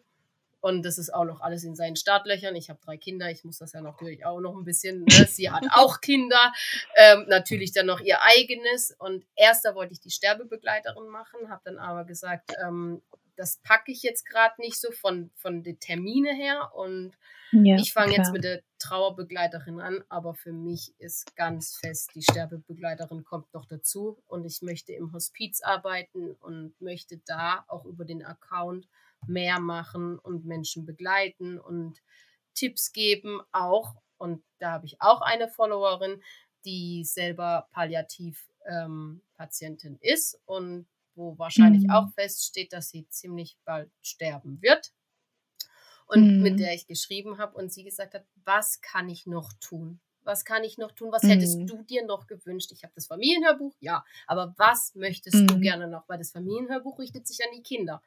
[0.60, 2.56] Und das ist auch noch alles in seinen Startlöchern.
[2.56, 5.04] Ich habe drei Kinder, ich muss das ja natürlich auch noch ein bisschen.
[5.04, 5.26] Ne?
[5.26, 6.52] Sie hat auch Kinder,
[6.96, 8.94] ähm, natürlich dann noch ihr eigenes.
[8.98, 13.02] Und erst da wollte ich die Sterbebegleiterin machen, habe dann aber gesagt, ähm,
[13.38, 16.72] das packe ich jetzt gerade nicht so von, von den Termine her.
[16.74, 17.16] Und
[17.52, 22.22] ja, ich fange jetzt mit der Trauerbegleiterin an, aber für mich ist ganz fest, die
[22.22, 24.20] Sterbebegleiterin kommt noch dazu.
[24.26, 28.88] Und ich möchte im Hospiz arbeiten und möchte da auch über den Account
[29.26, 32.02] mehr machen und Menschen begleiten und
[32.54, 33.94] Tipps geben auch.
[34.16, 36.22] Und da habe ich auch eine Followerin,
[36.64, 41.90] die selber Palliativ-Patientin ähm, ist und wo wahrscheinlich mhm.
[41.90, 44.92] auch feststeht, dass sie ziemlich bald sterben wird.
[46.06, 46.42] Und mhm.
[46.42, 50.00] mit der ich geschrieben habe und sie gesagt hat, was kann ich noch tun?
[50.22, 51.12] Was kann ich noch tun?
[51.12, 51.28] Was mhm.
[51.28, 52.72] hättest du dir noch gewünscht?
[52.72, 55.60] Ich habe das Familienhörbuch, ja, aber was möchtest du mhm.
[55.60, 56.08] gerne noch?
[56.08, 58.02] Weil das Familienhörbuch richtet sich an die Kinder.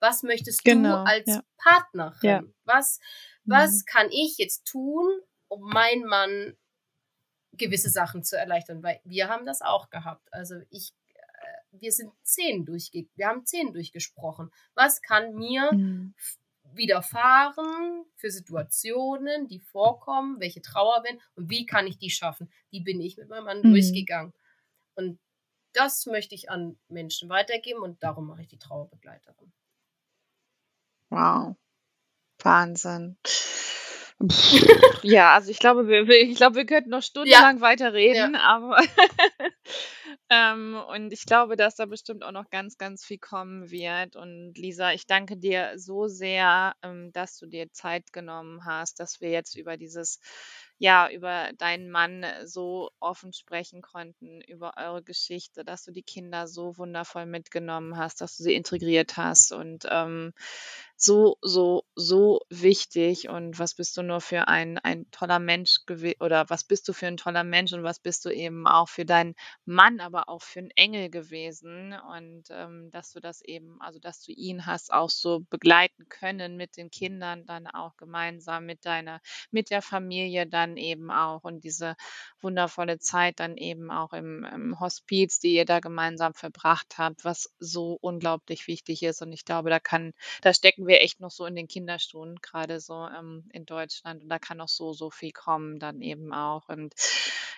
[0.00, 1.42] Was möchtest genau, du als ja.
[1.56, 2.18] Partnerin?
[2.22, 2.42] Ja.
[2.64, 3.00] Was,
[3.44, 3.84] was mhm.
[3.86, 5.08] kann ich jetzt tun,
[5.48, 6.56] um meinen Mann
[7.52, 8.82] gewisse Sachen zu erleichtern?
[8.82, 10.28] Weil wir haben das auch gehabt.
[10.32, 10.92] Also ich
[11.72, 14.50] wir sind zehn durchge wir haben zehn durchgesprochen.
[14.74, 16.14] Was kann mir mhm.
[16.72, 22.50] widerfahren für Situationen, die vorkommen, welche Trauer werden und wie kann ich die schaffen?
[22.72, 23.72] Die bin ich mit meinem Mann mhm.
[23.72, 24.32] durchgegangen.
[24.94, 25.18] Und
[25.72, 29.52] das möchte ich an Menschen weitergeben und darum mache ich die Trauerbegleiterin.
[31.10, 31.56] Wow.
[32.42, 33.16] Wahnsinn.
[35.02, 37.62] ja, also ich glaube, wir, ich glaube, wir könnten noch stundenlang ja.
[37.62, 38.40] weiterreden, ja.
[38.40, 38.76] aber
[40.30, 44.16] ähm, und ich glaube, dass da bestimmt auch noch ganz, ganz viel kommen wird.
[44.16, 49.20] Und Lisa, ich danke dir so sehr, ähm, dass du dir Zeit genommen hast, dass
[49.20, 50.20] wir jetzt über dieses
[50.80, 56.46] ja, über deinen Mann so offen sprechen konnten, über eure Geschichte, dass du die Kinder
[56.46, 60.32] so wundervoll mitgenommen hast, dass du sie integriert hast und ähm,
[60.96, 63.28] so, so, so wichtig.
[63.28, 66.92] Und was bist du nur für ein, ein toller Mensch gewesen oder was bist du
[66.92, 69.34] für ein toller Mensch und was bist du eben auch für deinen
[69.68, 74.22] Mann aber auch für 'n Engel gewesen und, ähm, dass du das eben also, dass
[74.24, 79.20] du ihn hast auch so begleiten können mit den Kindern dann auch gemeinsam mit deiner
[79.50, 81.96] mit der Familie dann eben auch und diese
[82.40, 87.52] wundervolle Zeit dann eben auch im im Hospiz, die ihr da gemeinsam verbracht habt, was
[87.58, 89.20] so unglaublich wichtig ist.
[89.22, 90.12] Und ich glaube, da kann
[90.42, 94.22] da stecken wir echt noch so in den Kinderschuhen, grade so, ähm, in Deutschland.
[94.22, 96.68] Und da kann noch so, so viel kommen dann eben auch.
[96.68, 96.94] Und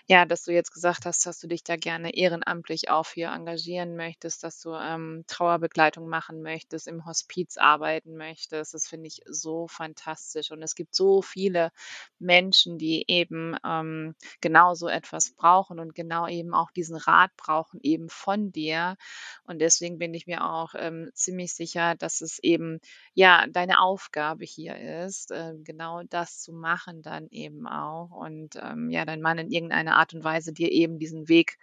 [0.09, 3.95] ja, dass du jetzt gesagt hast, dass du dich da gerne ehrenamtlich auch für engagieren
[3.97, 8.73] möchtest, dass du, ähm, Trauerbegleitung machen möchtest, im Hospiz arbeiten möchtest.
[8.75, 10.51] Das finde ich so fantastisch.
[10.51, 11.71] Und es gibt so viele
[12.19, 17.81] Menschen, die eben, ähm, genau so etwas brauchen und genau eben auch diesen Rat brauchen
[17.83, 18.97] eben von dir.
[19.45, 22.81] Und deswegen bin ich mir auch, ähm, ziemlich sicher, dass es eben,
[23.15, 28.91] ja, deine Aufgabe hier ist, äh, genau das zu machen dann eben auch und, ähm,
[28.91, 31.59] ja, dein Mann in irgendeiner Art und Weise dir eben diesen Weg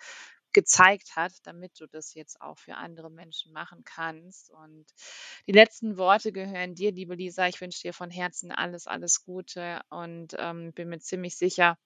[0.57, 4.51] gezeigt hat, damit du das jetzt auch für andere Menschen machen kannst.
[4.51, 4.85] Und
[5.47, 7.47] die letzten Worte gehören dir, liebe Lisa.
[7.47, 11.77] Ich wünsche dir von Herzen alles, alles Gute und, ähm, bin mir ziemlich sicher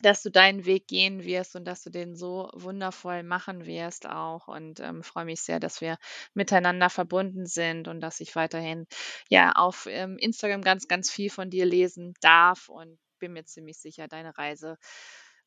[0.00, 4.46] dass du deinen Weg gehen wirst und dass du den so wundervoll machen wirst auch
[4.46, 5.98] und, ähm, freue mich sehr, dass wir
[6.34, 8.86] miteinander verbunden sind und dass ich weiterhin,
[9.28, 13.78] ja, auf, ähm, Instagram ganz, ganz viel von dir lesen darf und bin mir ziemlich
[13.78, 14.76] sicher, deine Reise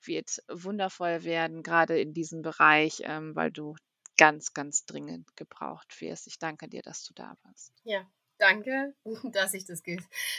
[0.08, 3.76] wird wundervoll werden, grade in diesem Bereich, ähm, weil du
[4.18, 6.28] ganz, ganz dringend gebraucht wirst.
[6.28, 7.74] Ich danke dir, dass du da warst.
[7.84, 8.06] Ja,
[8.38, 8.96] danke,
[9.36, 9.82] dass ich das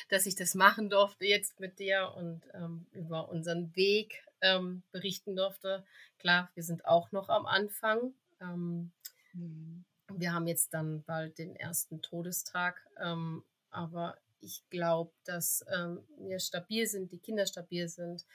[0.08, 5.36] dass ich das machen durfte jetzt mit dir und, ähm, über unseren Weg, ähm, berichten
[5.36, 5.84] durfte.
[6.18, 8.14] Klar, wir sind auch noch am Anfang.
[8.40, 8.92] Ähm,
[9.34, 9.84] Mhm.
[10.08, 16.40] wir haben jetzt dann bald den ersten Todestag, ähm, aber ich glaube, dass, ähm, wir
[16.40, 18.26] stabil sind, die Kinder stabil sind.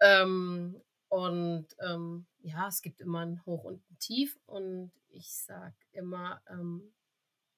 [0.00, 5.74] Ähm, und, ähm, ja, es gibt immer 'n Hoch und 'n Tief und ich sage
[5.92, 6.92] immer, ähm,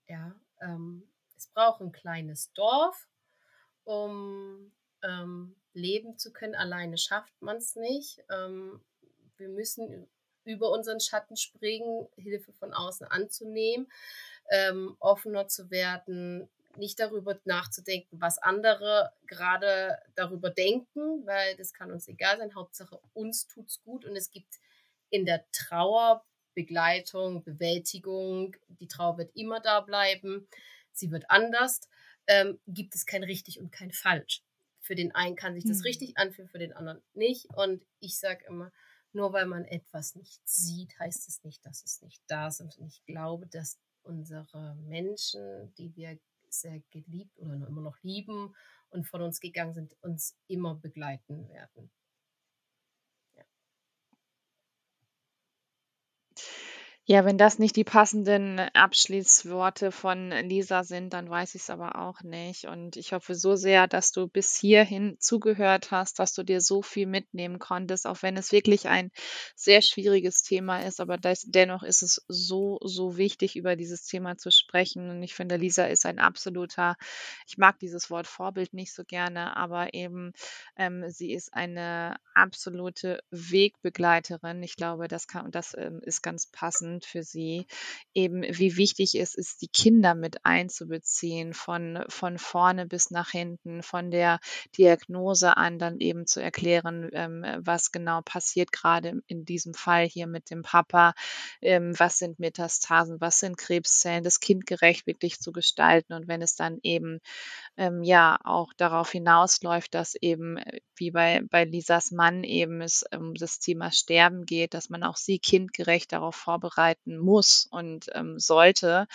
[0.08, 3.08] ja, ähm, es braucht 'n kleines Dorf,
[3.84, 4.72] um,
[5.02, 6.54] ähm, leben zu können.
[6.56, 8.24] Alleine schafft man's nicht.
[8.30, 8.82] Ähm,
[9.38, 10.08] wir müssen
[10.44, 13.90] über unseren Schatten springen, Hilfe von außen anzunehmen,
[15.00, 22.08] offener zu werden, nicht darüber nachzudenken, was andere grade darüber denken, weil das kann uns
[22.08, 22.54] egal sein.
[22.54, 24.58] Hauptsache uns tut's gut und es gibt
[25.10, 30.48] in der Trauerbegleitung, Bewältigung die Trauer wird immer da bleiben,
[30.92, 31.80] sie wird anders,
[32.26, 34.44] ähm, gibt es kein richtig und kein falsch.
[34.80, 35.84] Für den einen kann sich das Mhm.
[35.84, 37.46] richtig anfühlen, für den anderen nicht.
[37.54, 38.72] Und ich sage immer:
[39.12, 42.78] „Nur weil man etwas nicht sieht, heißt es nicht, dass es nicht da ist.“ Und
[42.78, 46.18] ich glaube, dass unsere Menschen, die wir
[46.52, 48.54] sehr geliebt oder immer noch lieben
[48.90, 51.90] und von uns gegangen sind, uns immer begleiten werden.
[57.10, 62.22] Ja, wenn das nicht die passenden Abschließworte von Lisa sind, dann weiß ich's aber auch
[62.22, 62.66] nicht.
[62.66, 66.82] Und ich hoffe so sehr, dass du bis hierhin zugehört hast, dass du dir so
[66.82, 69.10] viel mitnehmen konntest, auch wenn es wirklich ein
[69.56, 71.00] sehr schwieriges Thema ist.
[71.00, 75.10] Aber des dennoch ist es so, so wichtig, über dieses Thema zu sprechen.
[75.10, 76.96] Und ich finde, Lisa ist ein absoluter
[77.46, 80.32] ich mag dieses Wort Vorbild nicht so gerne, aber eben,
[80.76, 84.62] ähm, sie ist eine absolute Wegbegleiterin.
[84.62, 87.66] Ich glaube, das kann das, ähm, ist ganz passend für sie,
[88.14, 93.82] eben wie wichtig es ist, die Kinder mit einzubeziehen, von von vorne bis nach hinten,
[93.82, 94.40] von der
[94.76, 100.26] Diagnose an dann eben zu erklären, ähm, was genau passiert grade in diesem Fall hier
[100.26, 101.14] mit dem Papa.
[101.62, 106.12] Ähm, was sind Metastasen, was sind Krebszellen, das kindgerecht wirklich zu gestalten.
[106.12, 107.20] Und wenn es dann eben,
[107.76, 113.04] ähm, ja, auch darauf hinausläuft, dass eben, äh, wie bei bei Lisas Mann eben es
[113.16, 116.36] um das Thema Sterben geht, dass man auch sie kindgerecht darauf
[116.90, 119.06] vorbereiten muss und, ähm, sollte,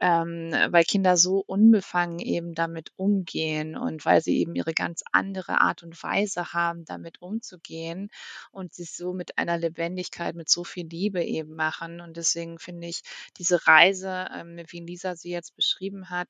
[0.00, 5.60] ähm, weil Kinder so unbefangen eben damit umgehen und weil sie eben ihre ganz andere
[5.60, 8.10] Art und Weise haben, damit umzugehen
[8.52, 12.00] und sich so mit einer Lebendigkeit, mit so viel Liebe eben machen.
[12.00, 13.02] Und deswegen finde ich
[13.38, 16.28] diese Reise, ähm, wie Lisa sie jetzt beschrieben hat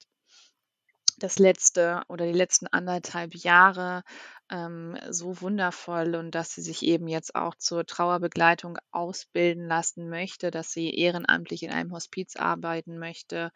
[1.18, 4.02] das letzte oder die letzten 1 1/2 Jahre,
[4.50, 10.50] ähm, so wundervoll und dass sie sich eben jetzt auch zur Trauerbegleitung ausbilden lassen möchte,
[10.50, 13.50] dass sie ehrenamtlich in einem Hospiz arbeiten möchte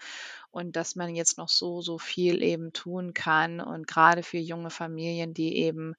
[0.50, 3.60] und dass man jetzt noch so, so viel eben tun kann.
[3.60, 5.94] Und grade für junge Familien, die eben,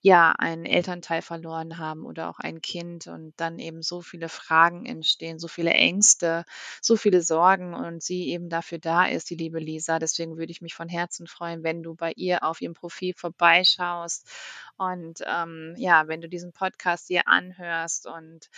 [0.00, 4.86] ja, einen Elternteil verloren haben oder auch ein Kind und dann eben so viele Fragen
[4.86, 6.44] entstehen, so viele Ängste,
[6.80, 9.98] so viele Sorgen und sie eben dafür da ist, die liebe Lisa.
[9.98, 14.28] Deswegen würde ich mich von Herzen freuen, wenn du bei ihr auf ihrem Profil vorbeischaust
[14.76, 18.48] und, ähm, ja, wenn du diesen Podcast dir anhörst und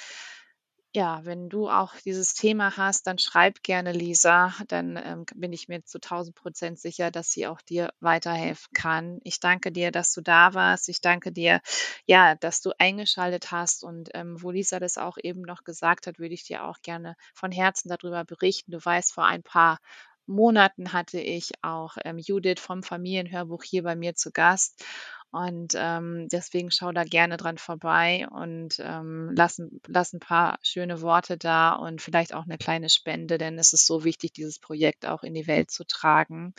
[0.95, 4.55] ja, wenn du auch dieses Thema hast, dann schreib gerne Lisa.
[4.69, 9.19] Dann ähm, bin ich mir zu 1000 Prozent sicher, dass sie auch dir weiterhelfen kann.
[9.23, 10.89] Ich danke dir, dass du da warst.
[10.89, 11.61] Ich danke dir,
[12.07, 13.85] ja, dass du eingeschaltet hast.
[13.85, 17.17] Und ähm, wo Lisa das auch eben noch gesagt hat, würde ich dir auch gerne
[17.35, 18.73] von Herzen darüber berichten.
[18.73, 19.79] Du weißt, vor ein paar
[20.27, 24.85] Monaten hatte ich auch ähm, Judith vom Familienhörbuch hier bei mir zu Gast.
[25.31, 31.03] Und ähm, deswegen schau da gerne dran vorbei und ähm, lass, lass ein paar schöne
[31.03, 35.05] Worte da und vielleicht auch eine kleine Spende, denn es ist so wichtig, dieses Projekt
[35.05, 36.55] auch in die Welt zu tragen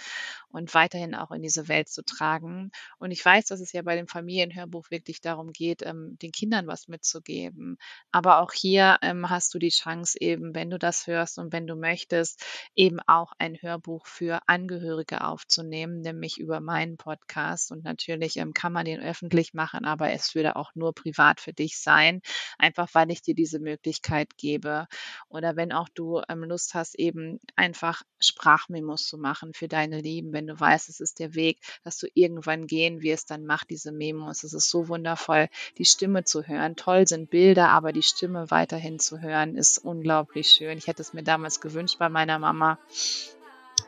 [0.50, 2.72] und weiterhin auch in diese Welt zu tragen.
[3.00, 6.68] Und ich weiß, dass es ja bei dem Familienhörbuch wirklich darum geht, ähm, den Kindern
[6.68, 7.78] was mitzugeben.
[8.12, 11.66] Aber auch hier ähm, hast du die Chance eben, wenn du das hörst und wenn
[11.66, 12.44] du möchtest,
[12.76, 17.72] eben auch ein Hörbuch für Angehörige aufzunehmen, nämlich über meinen Podcast.
[17.72, 21.54] Und natürlich ähm, kann man den öffentlich machen, aber es würde auch nur privat für
[21.54, 22.22] dich sein,
[22.58, 24.88] einfach weil ich dir diese Möglichkeit gebe.
[25.30, 30.34] Oder wenn auch du ähm, Lust hast, eben einfach Sprachmemos zu machen für deine Lieben,
[30.34, 33.94] wenn du weißt, es ist der Weg, dass du irgendwann gehen wirst, dann mach diese
[33.94, 34.44] Memos.
[34.44, 36.76] Es ist so wundervoll, die Stimme zu hören.
[36.76, 40.78] Toll sind Bilder, aber die Stimme weiterhin zu hören, ist unglaublich schön.
[40.78, 42.78] Ich hätte es mir damals gewünscht bei meiner Mama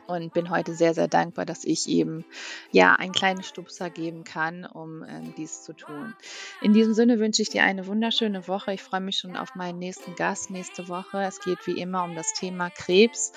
[0.06, 2.24] und bin heute sehr, sehr dankbar, dass ich eben
[2.70, 6.14] ja einen kleinen Stupser geben kann, um ähm, dies zu tun.
[6.60, 8.72] In diesem Sinne wünsche ich dir eine wunderschöne Woche.
[8.72, 11.22] Ich freue mich schon auf meinen nächsten Gast nächste Woche.
[11.22, 13.32] Es geht wie immer um das Thema Krebs.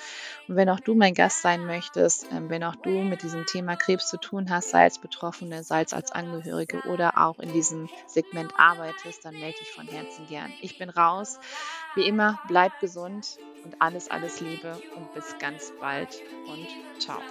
[0.48, 3.76] Und wenn auch du mein Gast sein möchtest, ähm, wenn auch du mit diesem Thema
[3.76, 7.88] Krebs zu tun hast, sei als Betroffene, sei es als Angehörige oder auch in diesem
[8.06, 10.52] Segment arbeitest, dann melde dich von Herzen gern.
[10.60, 11.38] Ich bin raus.
[11.94, 17.24] Wie immer, bleib gesund und alles, alles Liebe und bis ganz bald und ciao.